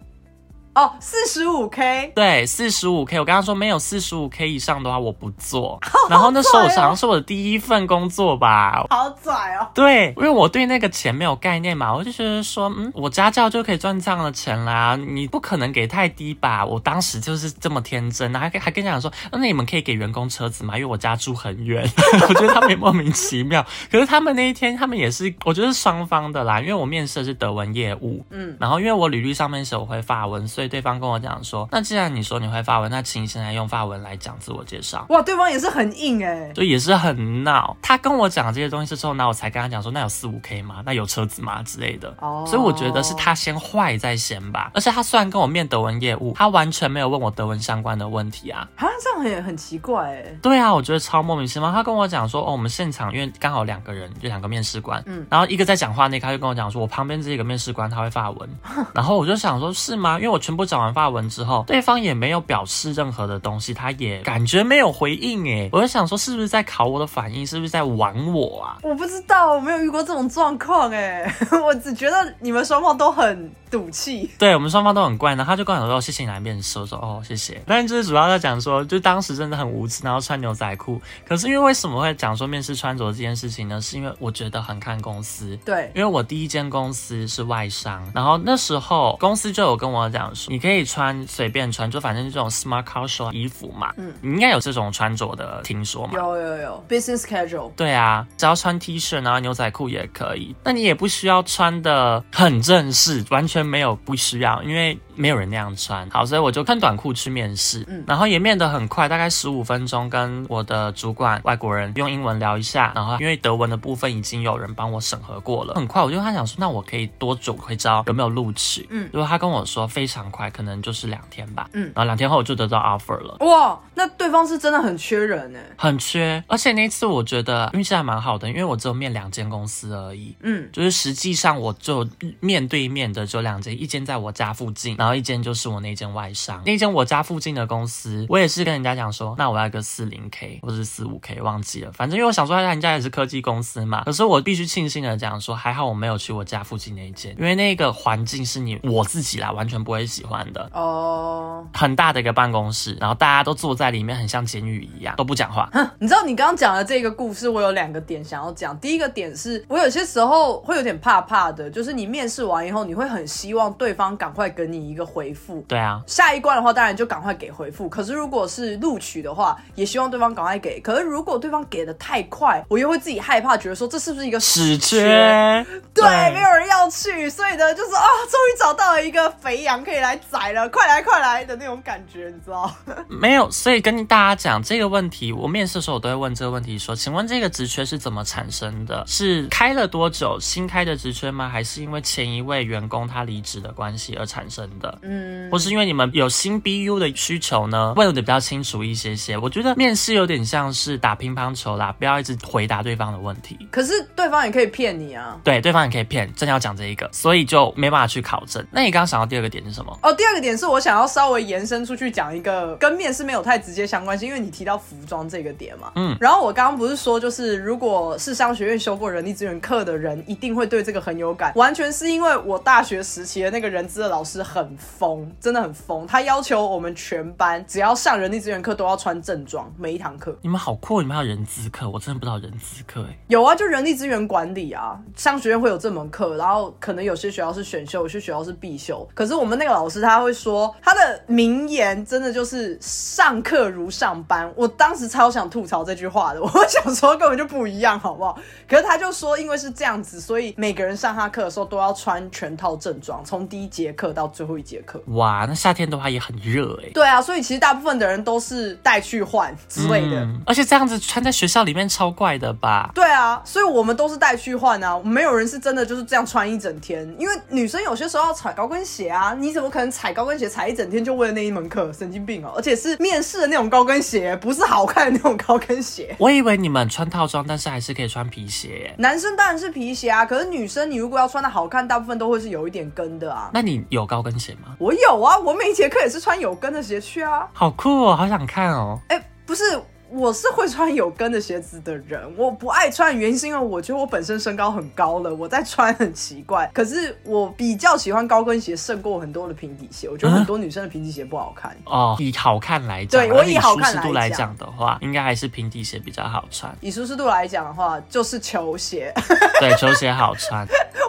[0.81, 3.21] 哦，四十五 K，对，四十五 K。
[3.21, 5.79] 我跟他说没有四十五 K 以上的话我不做。
[6.09, 9.69] 然后那时候好像是我的第一份工作吧，好拽哦。
[9.75, 16.65] 对，因为我对那个钱没有概念嘛，我就觉得说，嗯，我家教就可以赚这样的钱啦，你不可能给太低吧？
[16.65, 20.79] 我当时就是这么天真，然后还还跟你讲说，那你们可以给员工车子吗？
[20.79, 21.87] 因为我家住很远，
[22.27, 23.63] 我觉得他们也莫名其妙。
[23.93, 35.05] 可是他们那一天，他们也是，我觉得是双方的啦，因为我面试的是德文业务，嗯，然后因为我履历上面写我会法文，所以对方跟我讲说，那既然你说你会发文，那请你现在用发文来讲自我介绍。
[35.11, 37.77] 哇，对方也是很硬哎、就也是很闹。
[37.83, 40.83] 他跟我讲这些东西之后，呢我才跟他讲说，那有四五 K 吗？
[40.87, 42.15] 那有车子吗之类的。
[42.21, 44.71] 哦所以我觉得是他先坏在先吧。
[44.73, 48.67] 而且他虽然跟我面德文业务，他完全没有问我德文相关的问题啊。
[48.77, 51.71] 好像这样也很奇怪哎、对啊，我觉得超莫名其妙。
[51.73, 58.49] 他跟我讲说，哦，我们现场因为刚好两个人，就两个面试官，嗯然后一个在讲话那个，他就跟我讲说，我旁边这个面试官他会发文，
[58.95, 60.17] 然后我就想说，是吗？
[60.17, 68.79] 因为我全部讲完发文之后，对方也没有表示任何的东西，他也感觉没有回应，哎，我就想说，是不是在考我的反应，是不是在玩我啊？
[68.83, 71.33] 我不知道，我没有遇过这种状况哎，
[71.65, 74.31] 我只觉得你们双方都很赌气。
[74.39, 77.61] 对我们双方都很怪，然后他就跟我说谢谢你来面试，我说哦谢谢。
[77.67, 81.01] 但是就是主要在讲说，就当时真的很无知，然后穿牛仔裤。
[81.27, 83.81] 可是因为为什么会讲说面试穿着这件事情呢？
[83.81, 85.59] 是因为我觉得很看公司。
[85.65, 96.13] 对，因为我第一间公司是外商，然后那时候公司就有跟我讲说，你可以穿随便穿，就反正这种 smart casual 衣服嘛，嗯，你应该有这种穿着的听说吗？
[96.15, 97.71] 有有有，business casual。
[97.77, 104.99] 对啊，只要穿 T 恤然后牛仔裤也可以，那你也不需要穿的很正式，完全没有不需要，因为。
[105.17, 118.87] 没有人那样穿好，所以我就穿短裤去面试，嗯，然后也面得很快，大概十五分钟，跟我的主管外国人用英文聊一下，然后因为德文的部分已经有人帮我审核过了，很快我就他想说，那我可以多久会知道有没有录取？
[118.89, 132.09] 嗯，如果他跟我说非常快，可能就是两天吧，嗯，然后两天后我就得到 offer 了，哇，那对方是真的很缺人哎，很缺，而且那次我觉得运气还蛮好的，因为我只有面两间公司而已，嗯，就是实际上我就
[132.41, 135.11] 面对面的就两间，一间在我家附近，然后。
[135.21, 144.03] 一间就是我那间外商，那间我家附近的公司，我也是跟人家讲说，那我要个四零 K 或者四五 K，忘记了，反正因为我想说人家也是科技公司嘛。
[144.05, 151.67] 可是我必须庆幸的讲说，还好我没有去我家附近那一间，因为那个环境是你我自己啦，完全不会喜欢的哦。
[151.75, 155.69] 很大的一个办公室，然后大家都坐在里面，很像监狱一样，都不讲话。
[155.73, 158.79] 哼你知道你刚刚讲的这个故事，我有两个点想要讲。
[158.79, 165.01] 第一个点是我有些时候会有点怕怕的，就是你面试完以后，你会很希望对方赶快给你一个。
[165.11, 167.89] 回复对啊，下一关的话当然就赶快给回复。
[167.89, 170.79] 可是如果是录取的话，也希望对方赶快给。
[170.79, 175.67] 可是如果对方给的太快，我又会自己害怕，觉得说这是不是一个 死缺？
[175.93, 182.75] 对，没有人要去，所以呢，就是啊，终于找到了一个肥羊可以来宰了， 快来快来的那种感觉，你知道？
[183.09, 189.05] 没有，所以跟大家讲这个问题，我面试的时候我都会问这个问题，说，请问这个职缺是怎么产生的？
[189.07, 191.49] 是开了多久新开的职缺吗？
[191.49, 194.99] 还是因为前一位员工他离职的关系而产生的？
[195.03, 197.95] 嗯，或是因为你们有新 BU 的需求呢？
[197.97, 199.37] 问的比较清楚一些些。
[199.39, 203.57] 我觉得面试有点像是打乒乓球啦，不要一直回答对方的问题。
[203.71, 205.39] 可是对方也可以骗你啊。
[205.45, 208.67] 对，对方也可以骗，正要讲这一个，所以就没办法去考证。
[208.71, 209.99] 那你刚刚想到第二个点是什么？
[210.03, 215.93] 哦，第二个点是我想要稍微延伸出去讲一个跟面试没有太直接相关性，因为你提到服装这个点嘛。
[215.97, 216.17] 嗯。
[216.21, 221.53] 然后我刚刚不是说，就是如果是商学院修过人力资源课的人，一定会对这个很有感。
[221.55, 225.31] 完全是因为我大学时期的那个人资的老师很疯。
[225.39, 230.37] 真的很疯，他要求我们全班只要上人力资源课都要穿正装，每一堂课。
[230.41, 233.19] 你们好酷，你们还有人资课，我真的不知道人资课哎。
[233.29, 239.07] 有啊，就人力资源管理啊，商学院会有这门课，然后可能有些学校是选修，有些学校是必修。
[239.15, 244.51] 可是我们那个老师他会说，他的名言真的就是上课如上班。
[244.57, 248.39] 我当时超想吐槽这句话的，我想说根本就不一样，好不好？
[248.69, 255.03] 可是他就说，因为是这样子，所以每个人上他课的时候都要穿全套正装，从第一节课到最后一节课。
[255.09, 256.91] 哇，那夏天的话也很热哎。
[256.95, 262.91] 对啊，所以其实大部分的人都是带去换之类的，而且这样子穿在学校里面超怪的吧？
[262.95, 267.01] 对啊，所以我们都是带去换啊，没有人是真的就是这样穿一整天。
[267.19, 271.93] 因为女生有些时候要踩高跟鞋啊，你怎么可能踩高跟鞋踩一整天就为了那一门课？
[271.93, 272.53] 神经病哦！
[272.57, 276.15] 而且是面试的那种高跟鞋，不是好看的那种高跟鞋。
[276.19, 278.95] 我以为你们穿套装，但是还是可以穿皮鞋。
[278.97, 283.51] 男生当然是皮鞋啊，可是女生你如果要穿的好看，大部分都会是有一点跟的啊。
[283.53, 284.77] 那你有高跟鞋吗？
[284.79, 285.39] 我有啊。
[285.39, 288.99] 我每节课也是穿有跟的鞋去啊，好酷哦，好想看哦。
[289.09, 289.65] 哎，不是。
[290.13, 296.69] 我是会穿有跟的鞋子的人，我不爱穿的原因是因为我觉得我本身身高很高了，我在穿很奇怪。
[296.75, 301.77] 可是我比较喜欢高跟鞋胜过很多的平底鞋，我觉得很多女生的平底鞋不好看。
[301.85, 306.75] 哦，以好看来讲，对我以好看度来讲的话，应该还是平底鞋比较好穿。
[306.81, 309.13] 以舒适度来讲的话，就是球鞋。
[309.61, 310.67] 对，球鞋好穿，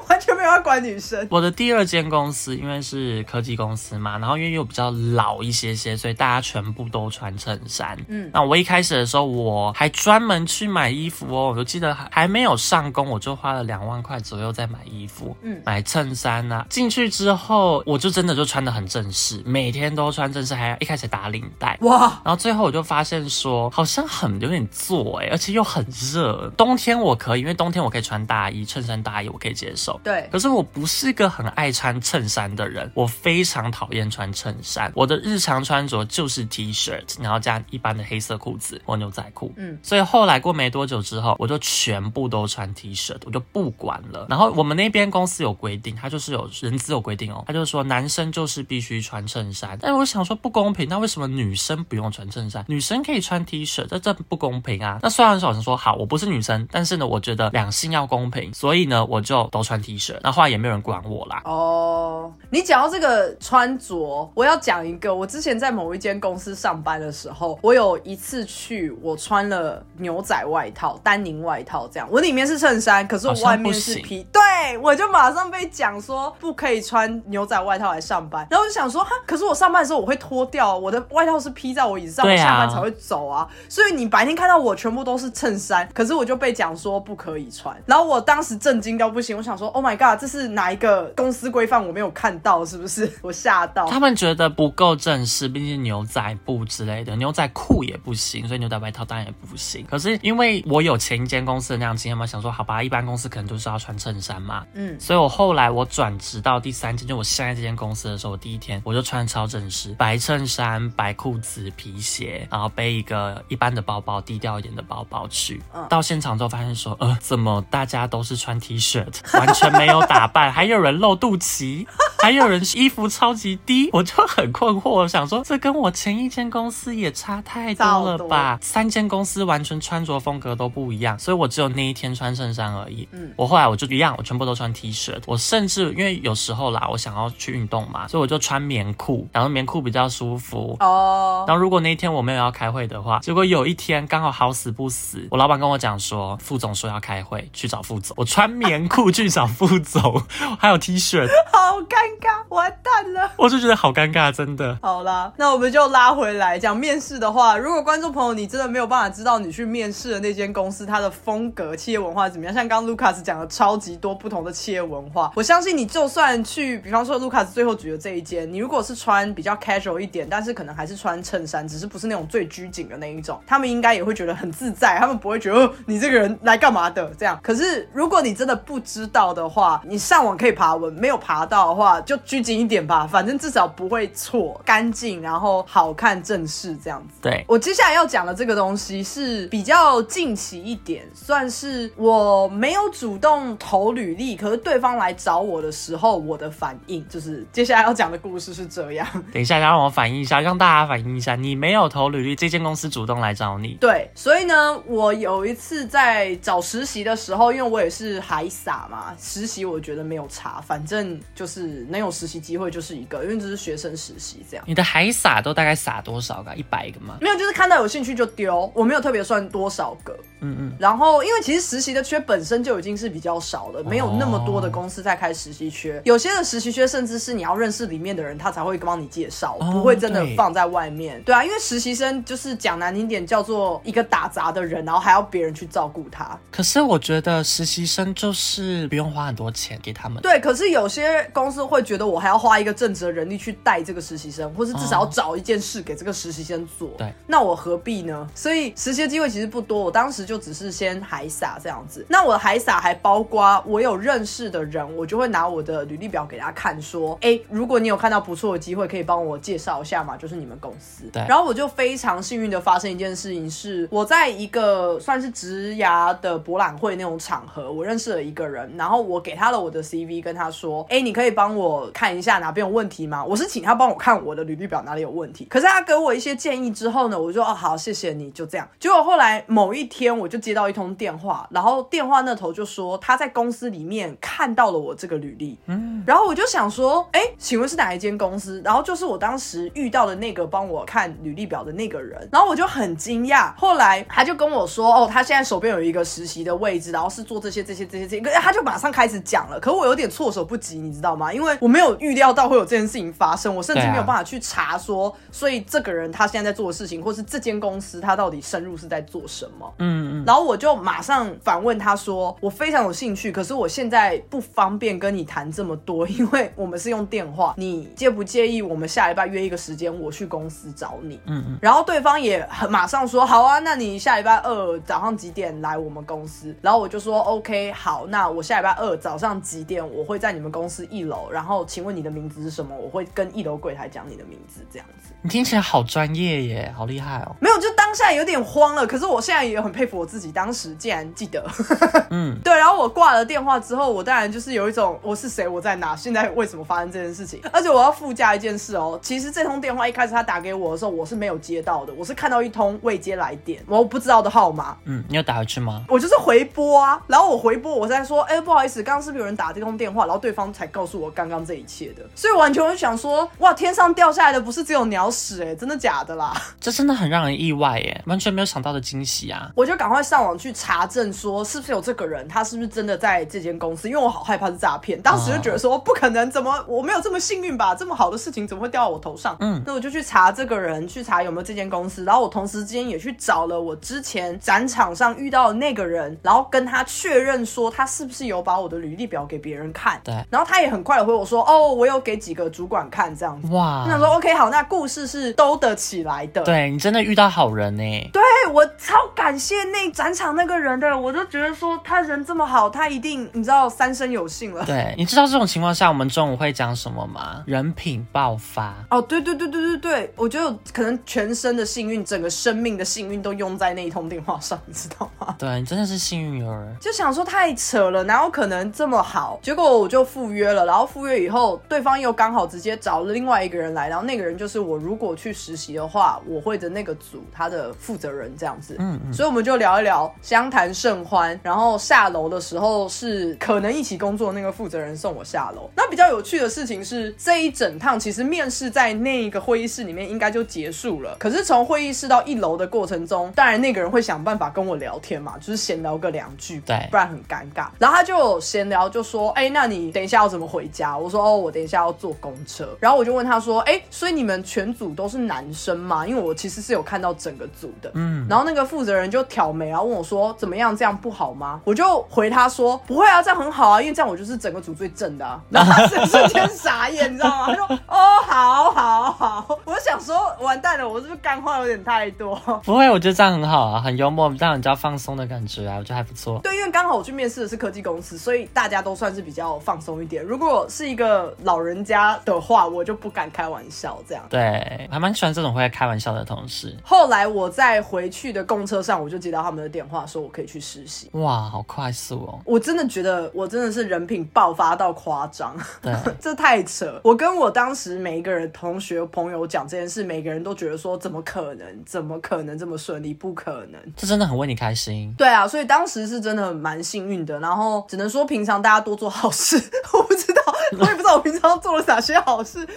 [0.09, 1.25] 完全没有要管女生。
[1.31, 7.97] 我的第二间公司因为是科技公司嘛，然后因为又比较老一些些，所以大家全部都穿衬衫。
[8.07, 9.71] 嗯，那我一开始的时候我。
[9.73, 16.65] 还专门去买衣服哦，我记得还还没有上工，我就花了两万块左右在买衣服，嗯，买衬衫呐。
[16.69, 22.21] 进去之后，我就真的就穿的很正式，每天都穿正式，还要一开始打领带，哇！
[22.23, 26.51] 然后最后我就发现说，好像很有点做哎，而且又很热。
[26.57, 29.99] 冬天我可以，因为冬天我可以穿大衣、衬衫、大衣，我可以接受。
[30.03, 34.91] 对，可是我不是一个很爱穿衬衫的人，我非常讨厌穿衬衫。
[34.95, 39.53] 我的日常穿着就是 T 恤，然后加一般的黑色裤子或牛仔裤。
[39.55, 44.25] 嗯，所以后来过没多久之后，我就全部都穿 T 恤，我就不管了。
[44.29, 49.77] 然后我们那边公司有规定，他就是有人资有规定哦，他就说男生就是必须穿衬衫。
[49.81, 53.85] 但是我想说不公平，那为什么女生不用穿衬衫，女生可以穿 T 恤？
[53.85, 54.99] 这这不公平啊！
[55.01, 60.01] 那虽然说我说好，我不是女生，但是呢，我觉得两性要公平，所以呢，我就都穿 T 恤。
[60.01, 61.43] 恤，那后来也没有人管我啦。
[61.45, 65.13] 哦，你讲到这个穿着，我要讲一个。
[65.13, 68.70] 我之前在某一间公司上班的时候，我有一次去，
[69.01, 78.47] 我穿了牛仔外套、丹宁外套，这样，我里面是衬衫，可是我外面是皮，对我就马上被讲说不可以穿牛仔外套来上班。
[78.49, 83.47] 然后我就想说，哈，可是我上班的时候我会脱掉，我的外套是披在我椅子上，我下班才会走啊。
[83.67, 87.75] 所以你白天看到我全部都是衬衫，可是我就被讲说不可以穿。
[87.85, 92.65] 然后我当时震惊到不行，我想说，Oh my god，这是哪一个公司规范我没有看到？
[92.65, 93.11] 是不是？
[93.21, 93.87] 我吓到。
[93.87, 99.85] 他们觉得不够正式，毕竟牛仔布之类的，牛仔裤也不行，所以牛仔外套当然也不行。
[99.89, 104.65] 可是因为我有前一间公司的那样经验嘛，想说好吧，一般公司可能都是要穿衬衫嘛。
[104.73, 115.61] 嗯，所以我后来我转职到第三间，就我现在这间公司的时候，我第一天我就穿超正式，白衬衫、白裤子、皮鞋，然后背一个一般的包包，低调一点的包包去。
[115.73, 121.85] 嗯到现场之后发现说，呃，怎么大家都是穿 T 恤，完全没有打扮， 还有人露肚脐，
[122.21, 128.50] 还有人衣服超级低，我就很困惑，我想说这跟我前一间公司也差太多了吧？
[128.61, 133.07] 三间公司完全穿着风格都不一样，所以我只有那一天穿衬衫而已。
[133.11, 140.75] 嗯，我后来我就一样，我全部都穿 T 恤，我甚至因为有时候啦，我想要去运动嘛，所以我就穿棉裤，然后棉裤比较舒服。
[140.79, 150.21] 哦，然后如果那一天我没有要开会的话，结果有一天刚好好死不死，我老板跟我讲说，副总说要开会，去找副总，我穿棉裤去找副总，
[150.59, 154.77] 还有 T 恤， 好尴尬，完蛋了， 我就觉得好尴尬，真的。
[154.81, 177.39] 好啦，那我们就拉回来讲面试的话，如果观众朋友你真的没有办法知道你去面试的那间公司它的风格、企业文化怎么样，像刚刚 Lucas 讲的超级多不同的企业文化，我相信你就算去，比方说 Lucas 最后举的这一间，你如果是穿比较 casual 一点，但是可能还是穿衬衫，只是不是那种最拘谨的那一种，他们应该也会觉得很自在，他们不会觉得你这个人来干嘛的这样。
[177.41, 187.15] 可是如果你真的不知道的话，你上网可以爬文，没有爬到的话就拘谨一点吧，反正至少不会错，干净，然后好看正式这样子。
[187.21, 199.07] 对我接下来要讲的这个东西是比较近期一点，算是我没有主动投履历，可是对方来找我的时候，我的反应就是接下来要讲的故事是这样。
[199.33, 203.77] 等一下，让我反映一下，让大家反映一下，你没有投履历，这间公司主动来找你。
[203.79, 214.65] 对，所以呢，我有一次在找实习的时候，因为我也是海撒嘛，实习我觉得没有差，反正就是能有实习机会就是一个，因为这是学生实习这样。
[214.67, 216.51] 你的海撒都大概撒多少个？
[216.55, 217.17] 一百个吗？
[217.21, 220.17] 没有，就是看到有兴趣就丢，我没有特别算多少个。
[220.41, 220.71] 嗯嗯。
[220.79, 226.01] 然后，因为其实实习的缺本身就已经是比较少了，没有那么多的公司在开实习缺。
[226.03, 231.21] 有些的实习缺甚至是你要认识里面的人，他才会帮你介绍，不会真的放在外面。
[231.23, 236.37] 对啊，因为实习生就是讲难听点，叫做一个打杂的人，然后还要别人去照顾他。
[236.51, 240.21] 可是我觉得实习生就是不用花很多钱给他们。
[240.21, 246.89] 对，可是有些公司会觉得我还要花一个正职的人力去带这个实习生，或是至少要找一件事给这个实习生做。
[246.97, 248.27] 对，那我何必呢？
[248.35, 249.81] 所以实习的机会其实不多。
[249.81, 252.05] 我当时就只是先海撒这样子。
[252.09, 260.17] 那我的海撒还包括我有认识的人，我就会拿我的履历表给他看，说：哎，如果你有看到不错的机会，可以帮我介绍一下嘛？
[260.17, 261.05] 就是你们公司。
[261.11, 261.23] 对。
[261.27, 273.23] 然后我就非常幸运的发生一件事情，是我在一个算是职涯的博览会那种场合，我认识了一个人，然后我给他了我的 CV，跟他说：哎，你可以帮我看一下哪边有问题吗？
[273.23, 275.45] 我是请他帮我看我的履历表哪里有问题。
[275.45, 278.67] 可是他给我一些建议之后呢，我就哦好，谢谢你，就这样。
[278.79, 288.61] 结果后来某一天，我就接到一通电话，然后电话那头就说他在公司里面看到了我这个履历，嗯，然后我就想说，哎，请问是哪一间公司？
[288.63, 293.53] 然后就是我当时遇到的那个帮我看履历表的那个人，然后我就很惊讶。
[293.57, 299.59] 后来他就跟我说，哦，他现在手边有一个实习的位置，然后是做这些这些这些这些，他就马上开始讲了。
[299.59, 301.33] 可我有点措手不及，你知道吗？
[301.33, 309.73] 因为我没有预料到会有这件事情发生，我甚至没有办法去查说，所以这个人他现在在做的事情，或是这间公司他到底深入是在做什么？
[309.79, 310.23] 嗯嗯。
[310.25, 321.19] 然后我就马上反问他说，我非常有兴趣，可是我现在不方便跟你谈这么多，因为我们是用电话，你介不介意我们下礼拜约一个时间，我去公司找你？
[321.25, 321.57] 嗯嗯。
[321.61, 326.55] 然后对方也很马上说，好啊，那你下礼拜二早上几点来我们公司？
[326.61, 332.75] 然后我就说，OK，好，那我下礼拜二早上几点我会在你们公司一楼，然后请问你的名字是什么？
[332.75, 335.13] 我会跟一楼柜台讲你的名字，这样子。
[335.21, 337.35] 你听起来好专业耶，好厉害哦。
[337.39, 339.90] 没有，就当下有点慌了，可是我现在也很佩服。
[339.91, 341.45] 服我自己，当时竟然记得。
[342.09, 347.41] 嗯，对，然后我挂了电话之后，我当然就是有一种我是谁，我在哪，现在为什么发生这件事情？
[347.51, 355.83] 而且我要附加一件事哦，其实这通电话一开始他打给我的时候，我是没有接到的，我是看到一通未接来电，我不知道的号码，嗯，你有打回去吗？
[355.87, 360.05] 我就是回拨啊，然后我回拨，我在说，哎、不好意思，刚刚是不是有人打这通电话？
[360.05, 366.33] 然后对方才告诉我刚刚这一切的，所以完全我就想说，哇，天上掉下来的不是只有鸟屎哎、真的假的啦？
[366.59, 369.51] 这真的很让人意外耶，完全没有想到的惊喜啊！
[369.55, 373.89] 我就赶快上网去查证，说是不是有这个人，他是不是真的在这间公司？
[373.89, 377.73] 因为我好害怕是诈骗，当时就觉得说不可能，怎么我没有这么幸运吧？
[377.73, 379.35] 这么好的事情怎么会掉到我头上？
[379.39, 389.99] 嗯那我就去查这个人，去查有没有这间公司，然后我同时之间也去找了我之前展场上遇到的那个人，然后跟他确认说他是不是有把我的履历表给别人看。
[390.03, 393.47] 对然后他也很快的回我说，哦，我有给几个主管看这样子。
[393.51, 396.43] 哇我，想说，OK，好，那故事是兜得起来的。
[396.43, 398.09] 对你真的遇到好人呢。
[398.13, 398.21] 对
[398.53, 404.65] 我超感谢那展场那个人的，我就觉得说他人这么好，他一定你知道三生有幸了。
[404.65, 407.43] 对，你知道这种情况下我们中午会讲什么吗？
[407.45, 408.75] 人品爆发。
[408.89, 415.35] 哦，对对对对对对，我觉得可能全身的幸运，整个生命的幸运都用在那一通电话上，你知道吗？
[415.39, 416.75] 对你真的是幸运儿。
[416.79, 419.39] 就想说太扯了，哪有可能这么好？
[419.41, 428.75] 结果我就赴约了，然后赴约以后，对方又刚好直接找了另外一个人来，然后那个人就是我如果去实习的话，我会的那个组他的负责人这样子。
[428.79, 431.39] 嗯嗯，所以我们就聊一聊，相谈甚欢。
[431.43, 435.69] 然后下楼的时候是可能一起工作那个负责人送我下楼。
[435.75, 441.15] 那比较有趣的事情是，这一整趟其实面试在那个会议室里面应该就结束了。
[441.19, 447.67] 可是从会议室到一楼的过程中，当然那个人会想办法跟我聊天嘛，就是闲聊个两句，对不然很尴尬。
[447.77, 456.07] 然后他就闲聊，就说：“哎、那你等一下要怎么回家？”我说：“哦，我等一下要坐公车。”然后我就问他说：“哎、所以你们全组都是男生吗？
[456.07, 460.75] 因为我其实是有看到整个组的。”嗯，然后那个负责人就挑眉，然后问我说：“怎么样？
[460.75, 467.47] 这样不好吗？”我就回他说：“不会啊，这样很好啊，因为这样我就是整个组最正的、啊。”然后他是瞬间傻眼，你知道吗？
[467.47, 467.97] 他说：“哦，
[468.27, 472.35] 好好好。”我就想说，完蛋了，我是不是干话有点太多？
[472.63, 476.39] 不会，我觉得这样很好啊，很幽默，让人家放松的感觉啊，我觉得还不错。
[476.43, 480.23] 对，因为刚好我去面试的是科技公司，所以大家都算是比较放松一点。
[480.23, 484.23] 如果是一个老人家的话，我就不敢开玩笑这样。
[484.29, 486.75] 对，还蛮喜欢这种会开玩笑的同事。
[486.83, 491.09] 后来我在回去的公车上，我就接到他们的电话，说我可以去实习。
[491.13, 492.39] 哇，好快速哦。
[492.45, 496.99] 我真的觉得我真的是人品爆发到夸张，对， 这太扯。
[497.03, 503.13] 我跟我当时每一个人同学朋友讲这件事，每个人都觉得说怎么可能，怎么可能这么顺利？
[503.13, 503.79] 不可能。
[503.97, 505.13] 这真的很为你开心。
[505.17, 507.39] 对啊，所以当时是真的蛮幸运的。
[507.39, 509.57] 然后只能说平常大家多做好事，
[509.93, 510.41] 我不知道，
[510.77, 512.67] 我也不知道我平常做了哪些好事，为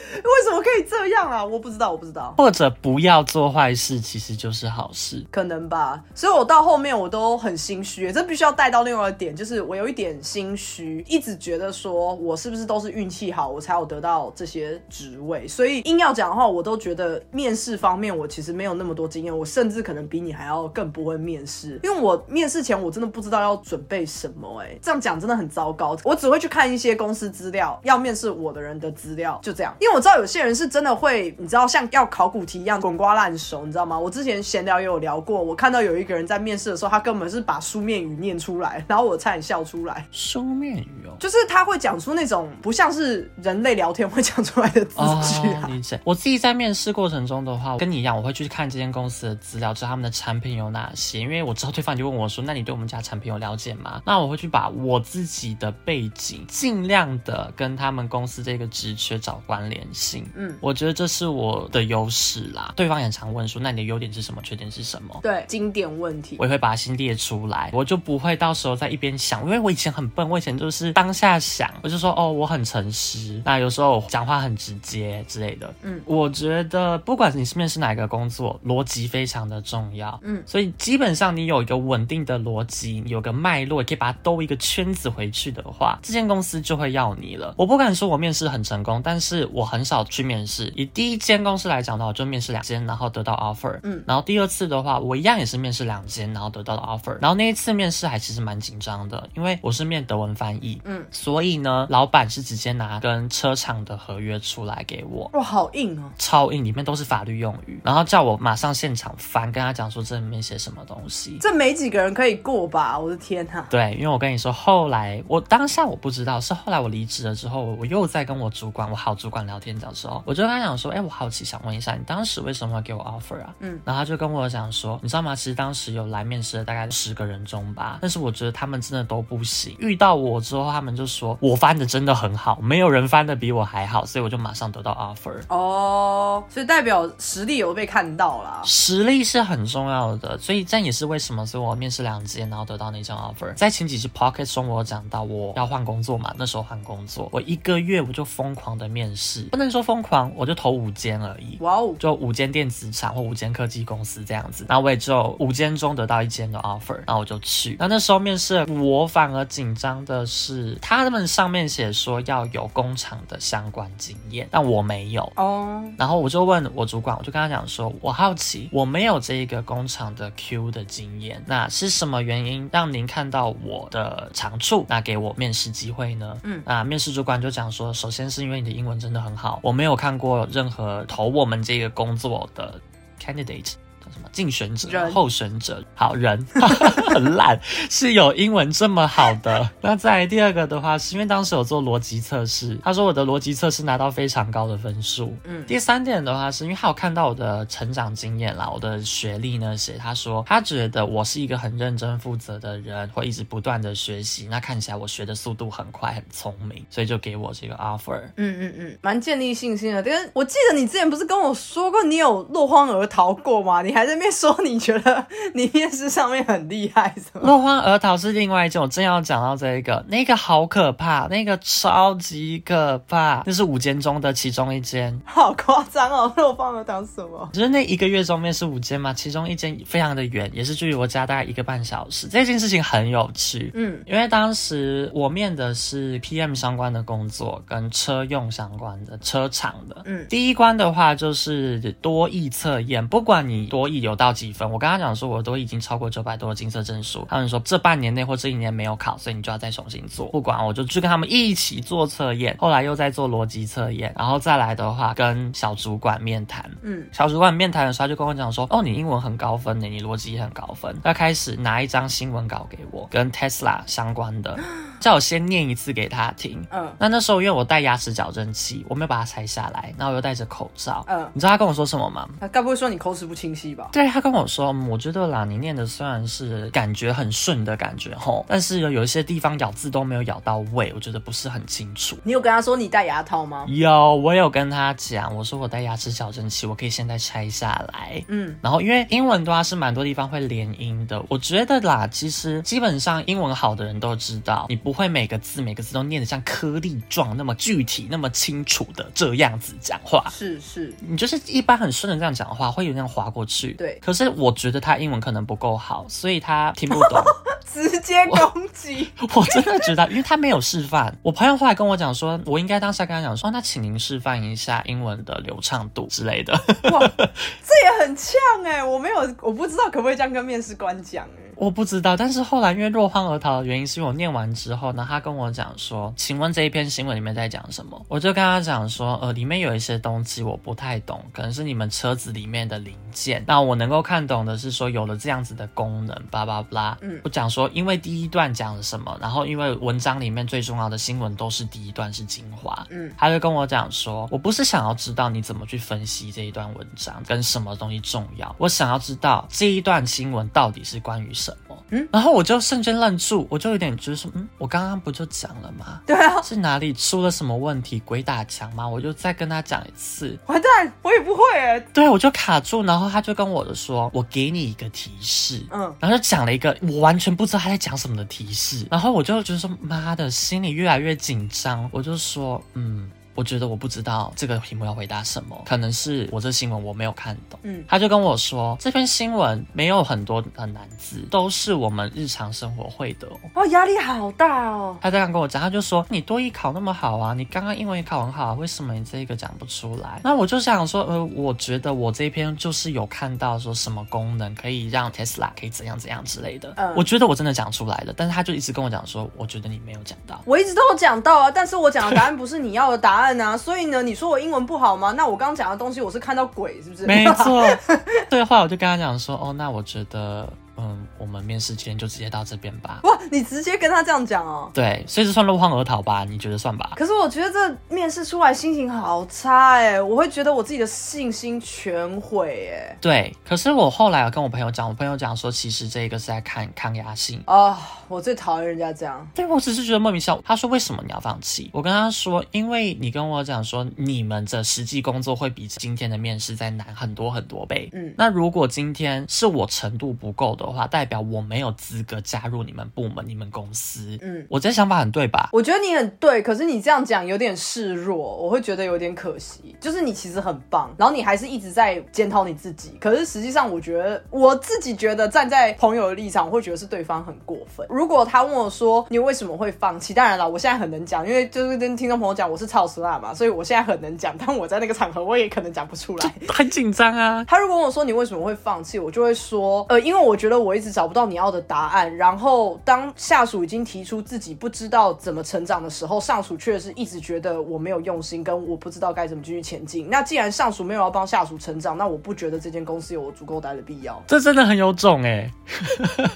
[0.42, 1.44] 什么可以这样啊？
[1.44, 2.34] 我不知道，我不知道。
[2.38, 5.24] 或者不要做坏事，其实就是好事。
[5.30, 15.48] 可能吧，所以我到到后面我都很心虚，这必须要带到另外一个点，就是我有一点心虚，一直觉得说我是不是都是运气好，我才有得到这些职位。
[15.48, 25.96] 所以硬要讲的话，我都觉得面试方面我其实没有那么多经验，我甚至可能比你还要更不会面试，因为我面试前我真的不知道要准备什么、哎，这样讲真的很糟糕。
[26.04, 29.74] 我只会去看一些公司资料，要面试我的人的资料，就这样。
[29.80, 33.98] 因为我知道有些人是真的会，你知道像要考古题一样滚瓜烂熟，你知道吗？
[33.98, 40.06] 我之前闲聊也有聊过，我看到有一个人在面试的时候，他根本是把书面语念出来， 然后我差点笑出来。
[40.10, 41.16] 书面语哦。
[41.18, 45.98] 就是他会讲出那种不像是人类聊天会讲出来的字句理解。
[46.04, 51.20] 我自己在面试过程中的话，跟你一样，我会去看这间公司的资料，知道他们的产品有哪些。
[51.20, 60.28] 因为我知道对方就问我说：“那你对我们家产品有了解吗？”那我会去把我自己的背景尽量的跟他们公司这个职缺找关联性。
[60.34, 62.72] 嗯我觉得这是我的优势啦。
[62.76, 64.42] 对方也常问说：“那你的优点是什么？
[64.42, 66.44] 缺点是什么？”对，经典问题我。
[66.44, 75.72] 也会把它先列出来，我就不会到时候在一边想，因为我以前很笨，我以前就是当下想，我就说哦，我很诚实，那有时候讲话很直接之类的。
[75.82, 80.20] 嗯我觉得不管你是面试哪个工作，逻辑非常的重要。
[80.22, 87.54] 嗯所以基本上你有一个稳定的逻辑，有个脉络，可以把它兜一个圈子回去的话，这间公司就会要你了。
[87.56, 90.70] 我不敢说我面试很成功，但是我很少去面试。
[90.76, 93.80] 以第一间公司来讲的话，我就面试两间，然后得到 offer。
[93.82, 97.16] 嗯然后第二次的话，我一样也是面试两间，然后得到了 offer。
[97.20, 105.30] 然后那一次面试还其实蛮紧张的，因为我是面德文翻译，嗯，所以呢，老板是直接拿跟车厂的合约出来给我。
[105.34, 106.10] 哇，好硬哦。
[106.18, 111.38] 超硬，里面都是法律用语，然后叫我马上现场翻，跟他讲说这里面写什么东西。
[111.40, 112.98] 这没几个人可以过吧？
[112.98, 123.54] 我的天呐、对，因为我跟你说，后来我当下我不知道，是后来我离职了之之后，我又在跟我主管，我好主管聊天的时候，我就跟他讲说，哎，我好奇想问一下，你当时为什么要给我 offer 啊？
[123.58, 125.36] 嗯，然后他就跟我讲说，你知道吗？
[125.36, 129.76] 其实当时有来面试的大概十个人中吧，但是我觉得他们真的都不行。
[129.78, 135.34] 遇到我之后，他们就说我翻的真的很好，没有人翻的比我还好，所以我就马上得到 offer。
[135.48, 138.60] 哦，所以代表实力有被看到啦。
[138.64, 143.54] 实力是很重要的，所以这样也是为什么，所以我面试两间，然后得到那张 offer。
[143.54, 151.56] 在前几期 pocket 中，我有讲到我要换工作嘛，那时候换工作，我一个月我就疯狂的面试，不能说疯狂，我就投五间而已。
[151.60, 157.76] 哇哦，就五间电子厂或五间科技公司这样子，然后我也只有五间中得到一间的 offer，然后我就去。
[157.78, 165.82] 那那时候面试，我反而紧张的是，他们上面写说要有工厂的相关经验，但我没有哦。
[165.96, 176.36] 然后我就问我主管，我就跟他讲说，我好奇，我没有这一个工厂的 Q 的经验，那是什么原因让您看到我的长处，那给我面试机会呢？
[176.42, 182.80] 嗯，那面试主管就讲说，首先是因为你的英文真的很好，我没有看过任何投我们这个工作的
[183.20, 183.74] candidate。
[184.12, 186.44] 什么竞选者、候选者，好人
[187.12, 189.68] 很烂，是有英文这么好的。
[189.80, 195.36] 那再第二个的话，是因为当时有做逻辑测试，他说我的逻辑测试拿到非常高的分数。
[195.44, 204.46] 嗯，第三点的话，是因为他有看到我的成长经验啦，我的学历呢，写他说他觉得我是一个很认真负责的人，会一直不断的学习。
[204.50, 208.20] 那看起来我学的速度很快，很聪明，所以就给我这个 offer。
[208.36, 210.02] 嗯嗯嗯，蛮建立信心的。
[210.02, 213.82] 跟我记得你之前不是跟我说过，你有落荒而逃过吗？
[213.82, 214.04] 你还。
[214.04, 217.46] 在那边说你觉得你面试上面很厉害，什么？
[217.46, 226.30] 落荒而逃是另外一件，我正要讲到这一个，那个好可怕，那个超级可怕，那是五间中的其中一间，好夸张哦！
[226.36, 227.48] 落荒而逃什么？
[227.54, 232.28] 就是那一个月中面试五间嘛，其中一间非常的远，也是距离我家大概一个半小时。
[232.28, 243.83] 这件事情很有趣，嗯，因为当时我面的是 PM 相关的工作，跟车用相关的车厂的，嗯，第一关的话就是多义测验，不管你多。
[243.88, 244.70] 有到几分？
[244.70, 247.26] 我跟他讲说，我都已经超过九百多的金色证书。
[247.28, 250.26] 他们说这半年内或这一年没有考，所以你就要再重新做。
[250.26, 252.56] 不管，我就去跟他们一起做测验。
[252.58, 256.70] 后来又在做逻辑测验，然后再来的话跟小主管面谈。
[256.82, 260.94] 嗯，小主管面谈的时候，他就跟我讲说，哦，你英文很高分的，你逻辑也很高分。
[261.02, 264.58] 他开始拿一张新闻稿给我，跟 Tesla 相关的，
[265.00, 266.64] 叫我先念一次给他听。
[266.70, 271.04] 嗯，那那时候因为我戴牙齿矫正器，我没有把它拆下来，然后我又戴着口罩。
[271.08, 272.28] 嗯，你知道他跟我说什么吗？
[272.40, 273.88] 他该不会说你口齿不清晰吧？
[273.92, 282.16] 对他跟我说，我觉得啦，你念的虽然是感觉很顺的感觉吼，但是有有一些地方咬字都没有咬到位，我觉得不是很清楚。
[282.22, 283.64] 你有跟他说你戴牙套吗？
[283.68, 288.22] 有，我有跟他讲，我说我戴牙齿矫正器，我可以现在拆下来。
[288.28, 300.28] 嗯，然后因为英文的话是蛮多地方会连音的，我觉得啦，其实基本上英文好的人都知道，你不会每个字每个字都念得像颗粒状那么具体那么清楚的这样子讲话。
[300.30, 303.63] 是是，你就是一般很顺的这样讲话，会有那样划过去。
[303.72, 304.14] 对，可。
[304.14, 307.20] 是我觉得他英文可能不够好，所以他听不懂，
[307.66, 309.10] 直接攻击。
[309.34, 311.12] 我真的觉得，因为他没有示范。
[311.20, 316.52] 我朋友后来跟我讲说，我应该当下跟他讲说，那请您示范一下英文的流畅度之类的。
[316.92, 318.84] 哇，这也很呛哎！
[318.84, 321.43] 我没有，我不知道可不可以这样跟面试官讲哎。
[321.56, 328.04] 我不知道，但是后来因为落荒而逃的原因，是因为我念完之后呢，他跟我讲说，请问这一篇新闻里面在讲什么？
[328.08, 333.44] 我就跟他讲说，呃，里面有一些东西我不太懂，可能是你们车子里面的零件。
[333.46, 336.98] 那我能够看懂的是说，有了这样子的功能，叭叭叭。
[337.00, 342.86] 嗯，我讲说，因为第一段讲了什么，然后因为文章里面最重要的新闻都是第一段是精华。
[342.90, 351.54] 嗯，他就跟我讲说，我不是想要知道你怎么去分析这一段文章跟什么东西重要，我想要知道这一段新闻到底是关于什。
[351.54, 351.84] 什么？
[351.90, 356.00] 嗯，然后我就瞬间愣住，我就有点就是说，嗯，我刚刚不就讲了吗？
[356.06, 358.00] 对啊，是哪里出了什么问题？
[358.00, 358.88] 鬼打墙吗？
[358.88, 360.38] 我就再跟他讲一次。
[360.46, 361.78] 完蛋，我也不会哎。
[361.92, 373.10] 对，我就卡住，然后他就跟我说，我给你一个提示，嗯，然后就讲了一个我完全不知道他在讲什么的提示，然后我就觉得说，妈的，心里越来越紧张，我就说，嗯。
[373.34, 377.58] 我觉得我不知道这个题目要回答什么，可能是我这新闻我没有看懂。
[377.62, 383.26] 嗯，他就跟我说这篇新闻没有很多的难字，都是我们日常生活会的。
[383.54, 384.96] 哦，压力好大哦。
[385.02, 390.20] 他这样跟我讲，他就说你多艺考那么好啊，你刚刚英文也考很好啊，为什么你这个讲不出来？
[390.22, 396.72] 那我就想说，呃，我觉得我这篇就是有看到说什么功能可以让 Tesla 可以怎样怎样之类的。
[396.76, 400.40] 嗯，我觉得我真的讲出来了，但是他就一直跟我讲说，我觉得你没有讲到。
[400.44, 403.23] 我一直都有讲到啊，但是我讲的答案不是你要的答案。
[403.40, 405.12] 啊，所以呢，你说我英文不好吗？
[405.16, 407.06] 那我刚刚讲的东西，我是看到鬼，是不是？
[407.06, 407.64] 没错。
[408.28, 411.06] 对，后来我就跟他讲说，哦，那我觉得，嗯。
[411.24, 413.00] 我们面试今天就直接到这边吧。
[413.04, 414.70] 哇，你直接跟他这样讲哦。
[414.74, 416.22] 对，所以这算落荒而逃吧？
[416.28, 416.92] 你觉得算吧？
[416.96, 422.94] 可是我觉得这面试出来心情好差哎，我会觉得我自己的信心全毁哎。
[423.00, 427.78] 对，可是我后来有跟我朋友讲，我朋友讲说，其实这个是在看抗压性啊。
[428.06, 429.26] 我最讨厌人家这样。
[429.34, 430.38] 对我只是觉得莫名其妙。
[430.44, 431.70] 他说为什么你要放弃？
[431.72, 437.88] 我跟他说，因为你跟我讲说，你们的实际工作会比今天的面试再难很多很多倍。
[437.94, 444.18] 嗯，那如果今天是我程度不够的话，代表我没有资格加入你们部门、你们公司。
[444.22, 445.48] 嗯，我这想法很对吧？
[445.52, 449.76] 我觉得你很对，可是你这样讲有点示弱，我会觉得有点可惜。
[449.80, 452.96] 就是你其实很棒，然后你还是一直在检讨你自己。
[453.00, 457.86] 可是实际上，我觉得我自己觉得站在朋友的立场，我会觉得是对方很过分。
[457.90, 460.14] 如果他问我说你为什么会放弃？
[460.14, 464.34] 当然了，我现在很能讲，因为就是跟听众朋友讲我是超时辣嘛，所以我现在很能讲。
[464.38, 467.44] 但我在那个场合，我也可能讲不出来， 很紧张啊。
[467.44, 472.14] 他如果问我说你为什么会放弃，我就会说呃，因为我觉得我一直找不到你要的答案。
[472.16, 480.08] 然后当下属已经提出自己不知道怎么成长的时候，上属却是一直觉得我没有用心，跟我不知道该怎么继续前进。
[480.08, 484.22] 那既然上属没有要帮下属成长，那我不觉得这间公司有我足够待的必要。
[484.26, 485.50] 这真的很有种哎。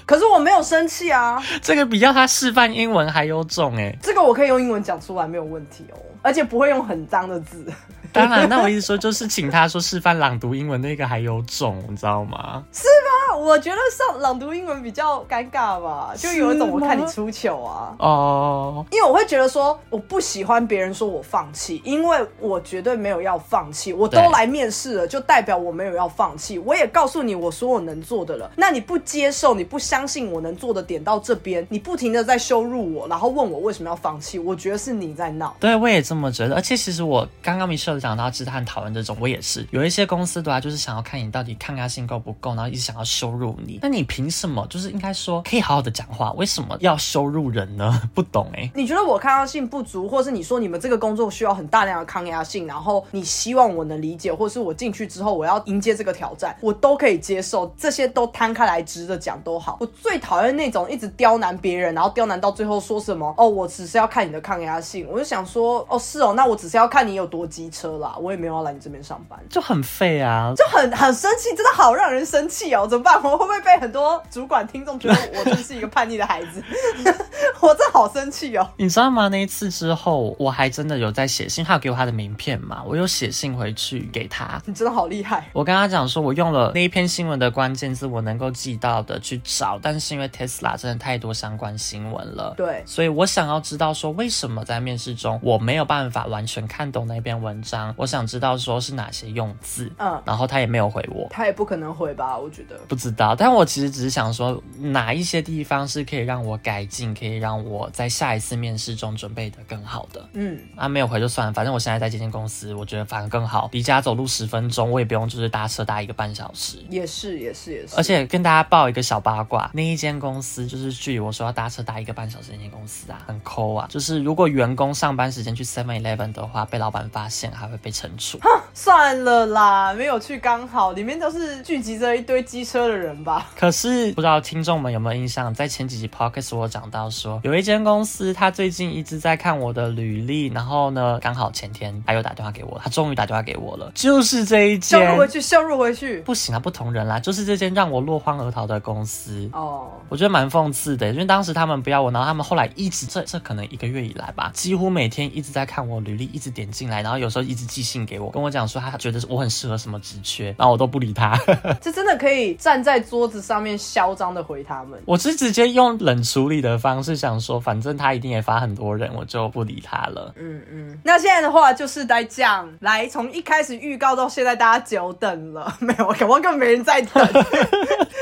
[0.05, 1.41] 可是我没有生气啊。
[1.61, 3.95] 这个比较他示范英文还有种哎。
[4.01, 7.65] 这个我可以用英文讲出来没有问题哦，而且不会用很脏的字。
[8.11, 12.63] 当然，那我意思说就是请他说示范朗读英文那个还有种，你知道吗？
[12.71, 13.37] 是吗？
[13.37, 17.95] 我觉得上朗读英文比较尴尬吧，就有一种我看你出糗啊。
[17.99, 18.85] 哦。
[18.91, 23.93] 因为我会觉得说我不喜欢别人说我放弃，因为我绝对没有要放弃。
[23.93, 26.57] 我都来面试了，就代表我没有要放弃。
[26.59, 35.55] 我也告诉你我所有能做的了，那你不接受，你不相信我能做的点到这边，你不停的在羞辱我，然后问我为什么要放弃，我觉得是你在闹。
[35.59, 36.55] 对，我也这么觉得。
[36.55, 37.98] 而且其实我刚刚没说。
[37.99, 43.79] 讲到其实很讨厌这种，我也是有一些公司的话，就是想要看你到底抗压性够不够，然后一直想要羞辱你。
[43.81, 44.65] 那你凭什么？
[44.69, 48.01] 就是应该说可以好好的讲话，为什么要羞辱人呢？
[48.13, 48.69] 不懂哎。
[48.75, 57.73] 你觉得我抗压性不足，或是你说你们这个工作需要很大量的抗压性，然后你希望我能理解，或是我进去之后我要迎接这个挑战，我都可以接受。
[57.77, 59.77] 这些都摊开来直着讲都好。
[59.79, 65.07] 我最讨厌那种一直刁难别人，然后刁难到最后说什么哦，我只是要看你的抗压性。
[65.09, 68.69] 我就想说哦，是哦，那我只是要看你有多机车啦，我也没有要来。
[68.69, 72.85] 你这边上班就很废啊，就很很生气，真的好让人生气哦！
[72.87, 73.15] 怎么办？
[73.23, 76.63] 我会不会被很多主管听众觉得我真是一个叛逆的孩子？
[77.59, 78.69] 我真好生气哦！
[78.77, 79.27] 你知道吗？
[79.29, 82.83] 那一次之后，我还真的有在写信，他有给我他的名片嘛？
[82.85, 84.61] 我有写信回去给他。
[84.65, 85.49] 你真的好厉害！
[85.51, 97.78] 我跟他讲说，我用了那一篇新闻的关键字，我能够记到的去找，但是因为 Tesla 真的太多相关新闻了，对，所以我想要知道说，为什么在面试中我没有办法完全看懂那篇文章？
[97.97, 98.49] 我想知道。
[98.59, 102.37] 说是哪些用字，嗯，然后他也没有回我，他也不可能回吧？
[102.37, 110.29] 我觉得不知道，但我其实只是想说，哪一些地方是可以让我改进，可以让我在下一次面试中准备的更好的。
[110.33, 116.83] 嗯，啊，没有回就算了，反正我现在在这间公司，我觉得反而更好，离家走路十分钟，我也不用就是搭车搭一个半小时。
[116.89, 117.95] 也是，也是，也是。
[117.95, 128.39] 而且跟大家报一个小八卦，那一间公司就是距离我说要搭车搭一个半小时那间公司啊，很抠啊，就是如果员工上班时间去 Seven Eleven 的话，被老板发现还会被惩处。
[128.73, 133.47] 算了啦，没有去刚好，里面都是聚集着一堆机车的人吧。
[133.57, 144.99] 可是不知道听众们有没有印象，在前几集 podcast 我讲到说，有一间公司，他最近一直在看我的履历，然后呢，刚好前天他又打电话给我，他终于打电话给我了，就是这一间。
[144.99, 149.49] 羞辱回去，羞辱回去，不行啊，不同人啦，就是这间让我落荒而逃的公司。
[149.53, 158.65] 哦，我觉得蛮讽刺的，因为当时他们不要我，然后他们后来一直这这可能一个月以来吧，几乎每天一直在看我履历，一直点进来，然后有时候一直寄信给我，跟我讲。
[158.69, 161.35] 说他觉得我很适合什么职缺，然后我都不理他。
[161.81, 165.01] 这真的可以站在桌子上面嚣张的回他们。
[165.05, 170.31] 我是直接用冷处理的方式想说，反正他一定也发很多人，我就不理他了。
[170.37, 170.99] 嗯嗯。
[171.03, 176.05] 那现在的话就是在讲，来从一开始预告到现在，大家久等了， 没有？
[176.09, 177.27] 可能根本没人在等。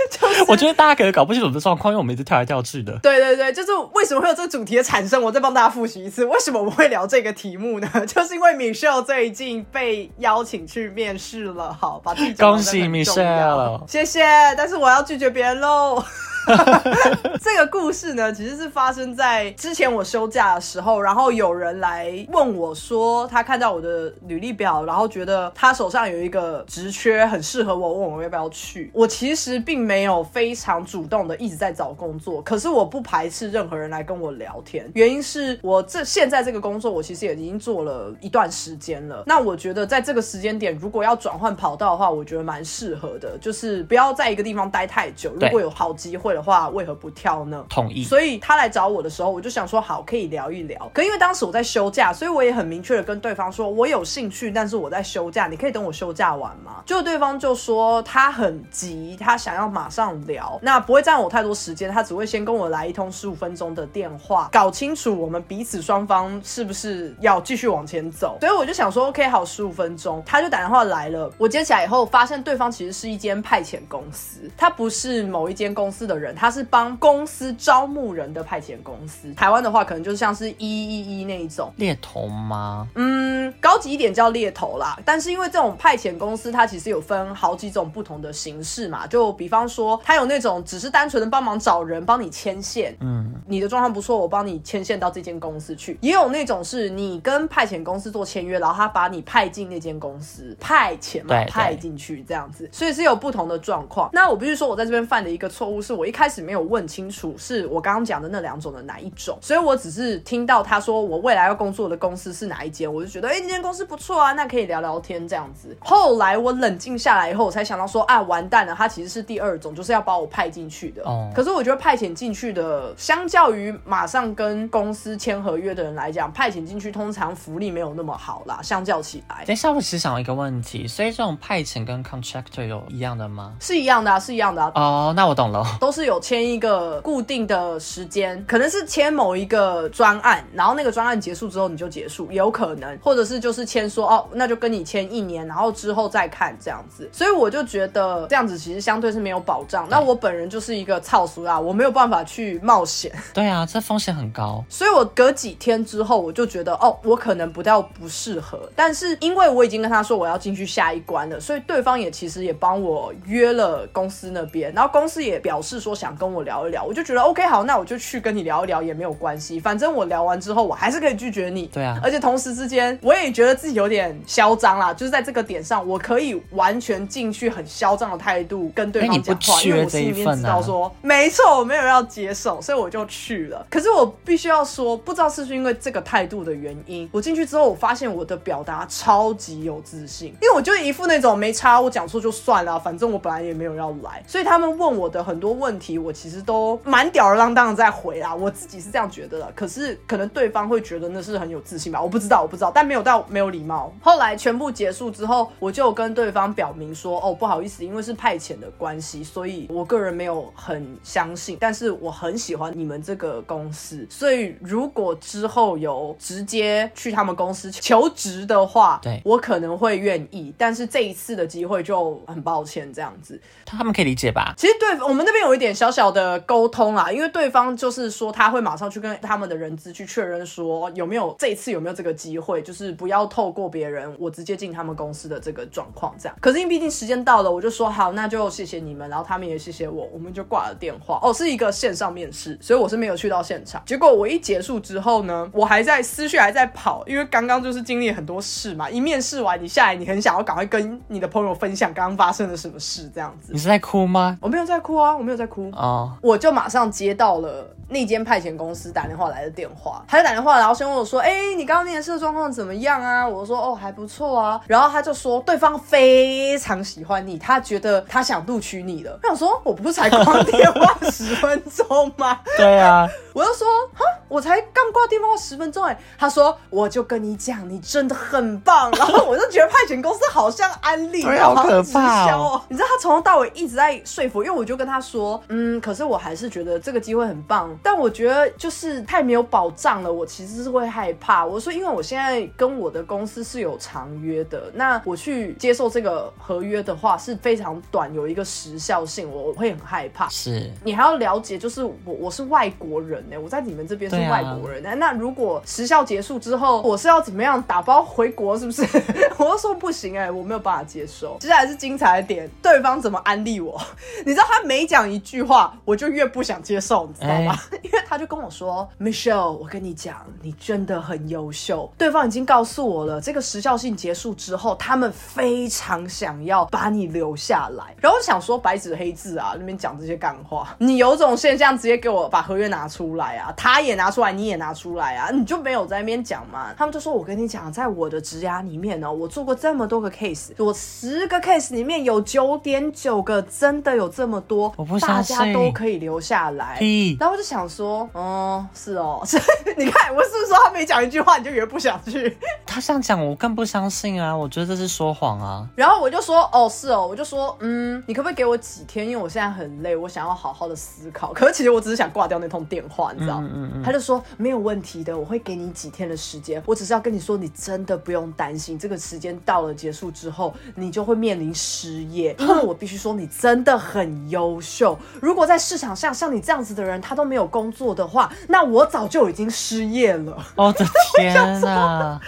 [0.09, 2.97] 就是我觉得大家可能搞不清楚的状况，因为我们一直跳来跳去的。
[2.99, 5.21] 对对对，就是为什么会有这个主题的产生？
[5.21, 7.89] 我再帮大家复习一次，为什么我们会聊这个题目呢？
[8.05, 14.23] 就是因为 Michelle 最近被邀请去面试了，好，把自己恭喜 Michelle，谢谢，
[14.55, 16.01] 但是我要拒绝别人喽。
[17.41, 28.89] 这个故事呢，其实是发生在之前我休假的时候，然后有人来问我说，他看到我的履历表，然后觉得他手上有一个职缺很适合我，问我要不要去。
[28.93, 34.89] 我其实并没有非常主动的一直在找工作，可是我不排斥任何人来跟我聊天。
[34.93, 39.24] 原因是我这现在这个工作，我其实也已经做了一段时间了。
[39.26, 45.34] 那我觉得在这个时间点，如果要转换跑道的话，我觉得蛮适合的，就是不要在一个地方待太久。
[45.34, 46.36] 如果有好机会。
[46.38, 47.65] 的话，为何不跳呢？
[47.67, 48.03] 同意。
[48.03, 50.89] 所以他来找我的时候，我就想说好，可以聊一聊。
[50.93, 56.83] 可因为当时我在休假，所以我也很明确的跟对方说，我有兴趣，但是我在休假，你可以等我休假完吗？
[56.85, 68.38] 就对方就说他很急，他想要马上聊，那不会占我太多时间，他只会先跟我来一通十五分钟的电话，搞清楚我们彼此双方是不是要继续往前走。
[68.39, 71.31] 所以我就想说，OK，好，十五分钟，他就打电话来了。
[71.38, 79.34] 我接起来以后，发现对方其实是一间派遣公司，他不是某一间公司的人，他是帮公司招募人的派遣公司。
[79.34, 82.88] 台湾的话，可能就是像是一一一那一种猎头吗？
[82.95, 84.97] 嗯，高级一点叫猎头啦。
[85.05, 89.05] 但是因为这种派遣公司，它其实有分好几种不同的形式嘛。
[89.05, 92.95] 就比方说，它有那种只是单纯的帮忙找人，帮你牵线。
[93.01, 95.97] 嗯，你的状况不错，我帮你牵线到这间公司去。
[96.01, 102.68] 也有那种是你跟派遣公司做签约，然后他把你派进那间公司，派遣嘛，派进去这样子。
[102.72, 104.09] 所以是有不同的状况。
[104.13, 109.38] 那我必须说，我在这边犯的一个错误是，我一开始没有问清楚是我刚刚讲的那两种的哪一种。
[109.41, 115.76] 所以我只是听到他说我未来要工作的公司是哪一间，我就觉得哎，那间公司不错啊，那可以聊聊天这样子。
[115.80, 121.03] 后来我冷静下来以后，我才想到说啊，完蛋了，他其实是第二种，就是要把我派进去的。
[121.03, 121.30] 哦。
[121.36, 128.60] 可是我觉得派遣进去的，相较于马上跟公司签合约的人来讲，派遣进去通常福利没有那么好啦。
[128.62, 133.53] 相较起来，等一下我其实想一个问题，所以这种派遣跟 contractor 有一样的吗？
[133.60, 134.64] 是一样的，是一样的。
[134.76, 147.10] 哦，那我懂了，都是有签一个固定的时间，可能是签某一个专案，然后那个专案结束之后你就结束，有可能，或者是就是签说哦，那就跟你签一年，然后之后再看这样子。
[147.12, 149.88] 所以我就觉得这样子其实相对是没有保障。
[149.89, 153.12] 那我本人就是一个操俗啊，我没有办法去冒险。
[153.34, 154.64] 对啊，这风险很高。
[154.70, 158.70] 所以我隔几天之后，我就觉得哦，我可能不到不适合。
[158.76, 171.67] 但是因为我已经跟他说我要进去下一关了，所以对方也其实也帮我约了公司那边，然后公司也表示说想跟我聊一聊，我就觉得 OK 好，那我就去跟你聊一聊也没有关系，反正我聊完之后我还是可以拒绝你。
[171.67, 183.65] 对啊，而且同时之间我也觉得自己有点嚣张啦，就是在这个点上，我可以完全进去很嚣张的态度跟对方讲话，因为我心里面知道说没错，我没有要接受，所以我就去了。
[183.69, 199.51] 可是我必须要说，不知道是不是因为这个态度的原因，我进去之后我发现我的表达超级有自信，因为我就一副那种没差，我讲错就算了，反正我本来也没有要来，所以他们问我的很多问题，我其实都蛮吊儿郎当的在回啊，我自己是这样觉得的。
[199.55, 203.93] 可是可能对方会觉得那是很有自信吧，我不知道，我不知道，但没有到没有礼貌。
[204.01, 223.39] 后来全部结束之后，我就跟对方表明说，哦，不好意思，因为是派遣的关系，所以我个人没有很相信，但是我很喜欢你们这个公司，所以如果之后有直接去他们公司求职的话，对我可能会愿意，但是这一次的机会就很抱歉这样子。
[223.65, 224.53] 他们可以理解吧？
[224.57, 236.36] 其实对我们那边有一点小小的沟通啊，因为对方就是说他会马上去跟他们的人资去确认说有没有这一次有没有这个机会，就是不要透过别人，我直接进他们公司的这个状况这样。
[236.41, 241.20] 可是因为毕竟时间到了，我就说好，那就谢谢你们，然后他们也谢谢我，我们就挂了电话。
[241.22, 243.82] 哦，是一个线上面试，所以我是没有去到现场。
[243.86, 248.89] 结果我一结束之后呢，我还在思绪还在跑，因为刚刚就是经历很多事嘛。
[248.89, 253.51] 一面试完，你下来你很想要赶快跟你的朋友分享刚刚发生了什么事，这样子。
[253.53, 254.38] 你是在哭吗？
[254.41, 257.68] 我没有在哭啊，我没有在哭哦，我就马上接到了。
[257.89, 282.62] 那间派遣公司打电话来的电话，他就打电话，然后先问我说：“哎，你刚刚面试的状况怎么样啊？”我说：“哦，还不错啊。”然后他就说：“对方非常喜欢你，他觉得他想录取你了。”我想说：“我不是才挂电话十分钟吗？”对啊， 我就说：“哈，我才刚挂电话十分钟哎。”他说：“我就跟你讲，你真的很棒。”然后我就觉得派遣公司好像安利，好可怕哦！
[282.68, 291.45] 你知道他从头到尾一直在说服，因为我就跟他说：“嗯，可是我还是觉得这个机会很棒。”但我觉得就是太没有保障了，我其实是会害怕。
[291.45, 300.28] 我说，因为我现在跟我的公司是有长约的，那我去接受这个合约的话是非常短，有一个时效性，我会很害怕。
[300.30, 308.58] 是你还要了解，就是我我是外国人呢，我在你们这边是外国人，那如果时效结束之后，我是要怎么样打包回国？
[308.58, 308.82] 是不是？
[309.38, 311.38] 我就说不行哎，我没有办法接受。
[311.39, 313.80] 接下来是精彩的点，对方怎么安利我？
[314.26, 317.57] 你知道他每讲一句话，我就越不想接受，你知道吗？
[317.82, 318.17] 因为他。
[318.17, 321.88] 就跟我说：“Michelle，我跟你讲，你真的很优秀。
[321.99, 336.73] 对方已经告诉我了，这个时效性结束之后，他们非常想要把你留下来。”然后我想说，白纸黑字啊，那边讲这些干话，你有种现象直接给我把合约拿出来啊，他也拿出来，你也拿出来啊，你就没有在那边讲嘛？
[336.75, 346.78] 他们就说：“我跟你讲，在我的职涯里面呢，我做过这么多个 case，我十个 case 里面有九点九个真的有这么多，我不大相信家都可以留下来。”，
[347.20, 349.38] 然后我就想说，哦，是哦， 是
[349.78, 352.38] 你看我是不是说他没讲一句话你就以为不想去？
[352.65, 354.36] 他这样讲我更不相信啊！
[354.36, 355.68] 我觉得这是说谎啊！
[355.76, 359.07] 然后我就说，哦，是哦，我就说，嗯，你可不可以给我几天？
[359.07, 361.34] 因为我现在很累，我想要好好的思考。
[361.34, 363.39] 可是其实我只是想挂掉那通电话，你知道？
[363.41, 366.61] 嗯嗯嗯他就说没有问题的，我会给你几天的时间。
[366.65, 372.36] 我只是要跟你说，你真的不用担心，这个时间到了结束之后，你就会面临失业。
[372.39, 374.97] 因为我必须说，你真的很优秀。
[375.22, 380.38] 如果在市场上像你这样子的人，他都没有工作的话，那我早就已经失业了。
[380.55, 380.86] 我的
[381.18, 382.20] 天哪！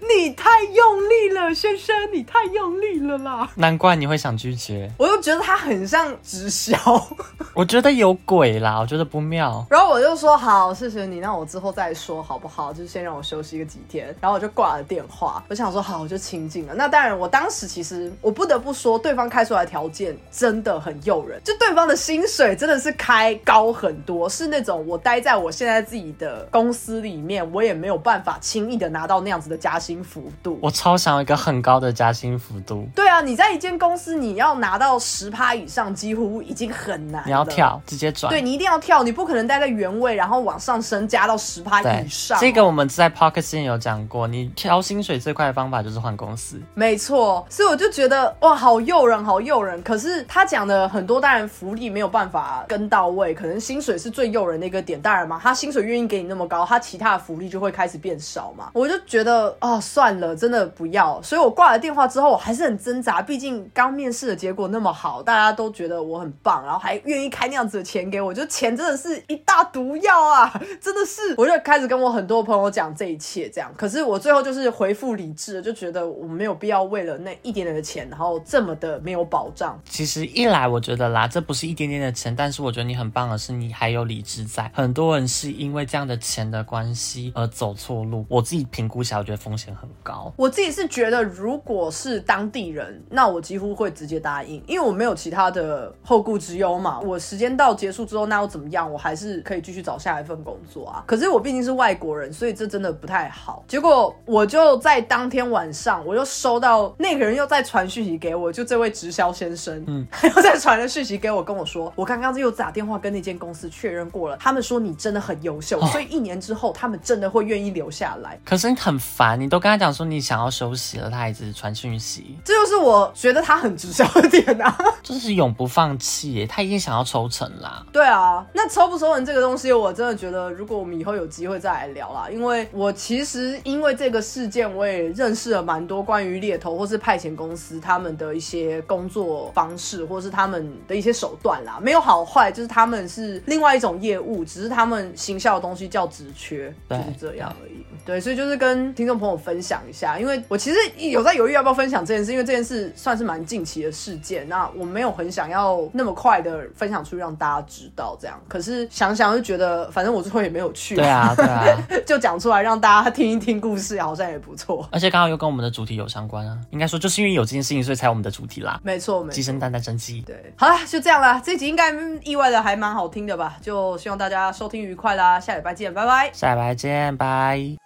[0.00, 3.48] 你太用力了，先生，你太用力了啦！
[3.56, 4.90] 难怪你会想拒绝。
[4.96, 6.76] 我又觉得他很像直销，
[7.52, 9.64] 我觉得有鬼啦，我觉得不妙。
[9.68, 12.72] 然后我就说好，谢谢你，那我之后再说好不好？
[12.72, 15.42] 就是先让我休息个几天，然后我就挂了电话。
[15.48, 16.74] 我想说好，我就清静了。
[16.74, 30.58] 那当然，我当时其实我不得不说，对方开出来的条件真的很诱人，就对方的薪水真的是开高很多，是那种我待在我现在自己的公司里面，我也没有办法轻易的拿到那样子的加薪幅度。
[30.62, 32.88] 我超想要一个很高的加薪幅度。
[32.94, 37.22] 对啊，你在一间公司，你要拿到十趴以上，几乎已经很难。
[37.26, 38.28] 你要跳，直接转。
[38.30, 42.38] 对你一定要跳，你不可能待在原位，然后往上升加到十趴以上。
[42.40, 46.60] 这个我们在 Pocket 之前有讲过，你调薪水最快的方法就是换公司。
[46.74, 49.82] 没错，所以我就觉得哇，好诱人，好诱人。
[49.82, 55.00] 可是他讲的很多，当然福利没有办办法跟到位，可能薪水是最诱人的一个点。
[55.00, 58.70] 当然嘛，他薪水愿意给你那么高，他其他的福利就会开始变少嘛。
[58.72, 61.22] 我就觉得啊、算了，真的不要。
[61.22, 71.36] 所以我挂了电话之后，我还是很挣扎，毕竟刚面试的结果那么好，大家都觉得我很棒，然后还愿意开那样子的钱给我，就钱真的是一大毒药啊，真的是。
[71.36, 73.72] 我就开始跟我很多朋友讲这一切，这样。
[73.76, 79.80] 可是我最后就是回复理智，就觉得我没有必要为了那一点点的钱，然后这么的没有保障。
[79.88, 84.70] 其实一来我觉得啦，这不是一点点的钱，但是我觉得你很棒的是你还有理智在。
[84.74, 90.32] 很多人是因为这样的钱的关系而走错路，我自己评估起来，我觉得风险很高。
[90.36, 97.00] 我自己是觉得，如果是当地人，那我几乎会直接答应，因为我没有其他的后顾之忧嘛。
[97.00, 98.90] 我时间到结束之后，那又怎么样？
[98.90, 101.02] 我还是可以继续找下一份工作啊。
[101.06, 103.64] 可是我毕竟是外国人，所以这真的不太好。
[103.66, 110.06] 结果我就在当天晚上，我就收到那个人又在传讯息给我，就这位直销先生，嗯，
[110.36, 118.40] 又在传了讯息给我，跟我说，我刚刚又打电话跟那间公司确认过了，他们说你真的很优秀，所以一年之后他们真的会愿意留下来。
[118.44, 124.78] 可是你很烦，你都跟他讲说你想要休息了，他还一直传讯息，这就是我觉得他很直销的点啊。
[125.02, 127.84] 就是永不放弃耶，他一定想要抽成啦。
[127.92, 147.82] 对啊，那抽不抽成这个东西，我真的觉得，如果我们以后有机会再来聊啦，因为我其实因为这个事件，我也认识了蛮多关于猎头或是派遣公司他们的一些工作方式，或是他们的一些手段啦，没有好坏，就是他们是另外一种业务，只是他们行销的东西叫职缺，就是这样而已。
[148.08, 158.40] 对，所以就是跟听众朋友分享一下，因为我其实有在犹豫要不要分享这件事，因为这件事算是蛮近期的事件，那我没有很想要那么快的分享出去让大家知道这样。
[158.48, 161.66] 可是想想就觉得，反正我最后也没有去，对啊，对啊，
[162.06, 164.88] 就讲出来让大家听一听故事，好像也不错。
[164.90, 166.58] 而且刚好又跟我们的主题有相关啊。
[166.70, 168.80] 应该说就是因为有这件事情，所以才有我们的主题啦。
[168.82, 169.34] 没错，没错。
[169.34, 170.22] 鸡生蛋，蛋生鸡。
[170.22, 171.38] 对，好啦，就这样啦。
[171.44, 173.58] 这集应该嗯意外的还蛮好听的吧？
[173.60, 176.30] 就希望大家收听愉快啦，下礼拜见，拜拜。
[176.32, 177.76] 下礼拜见，拜。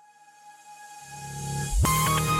[1.82, 2.31] Bye.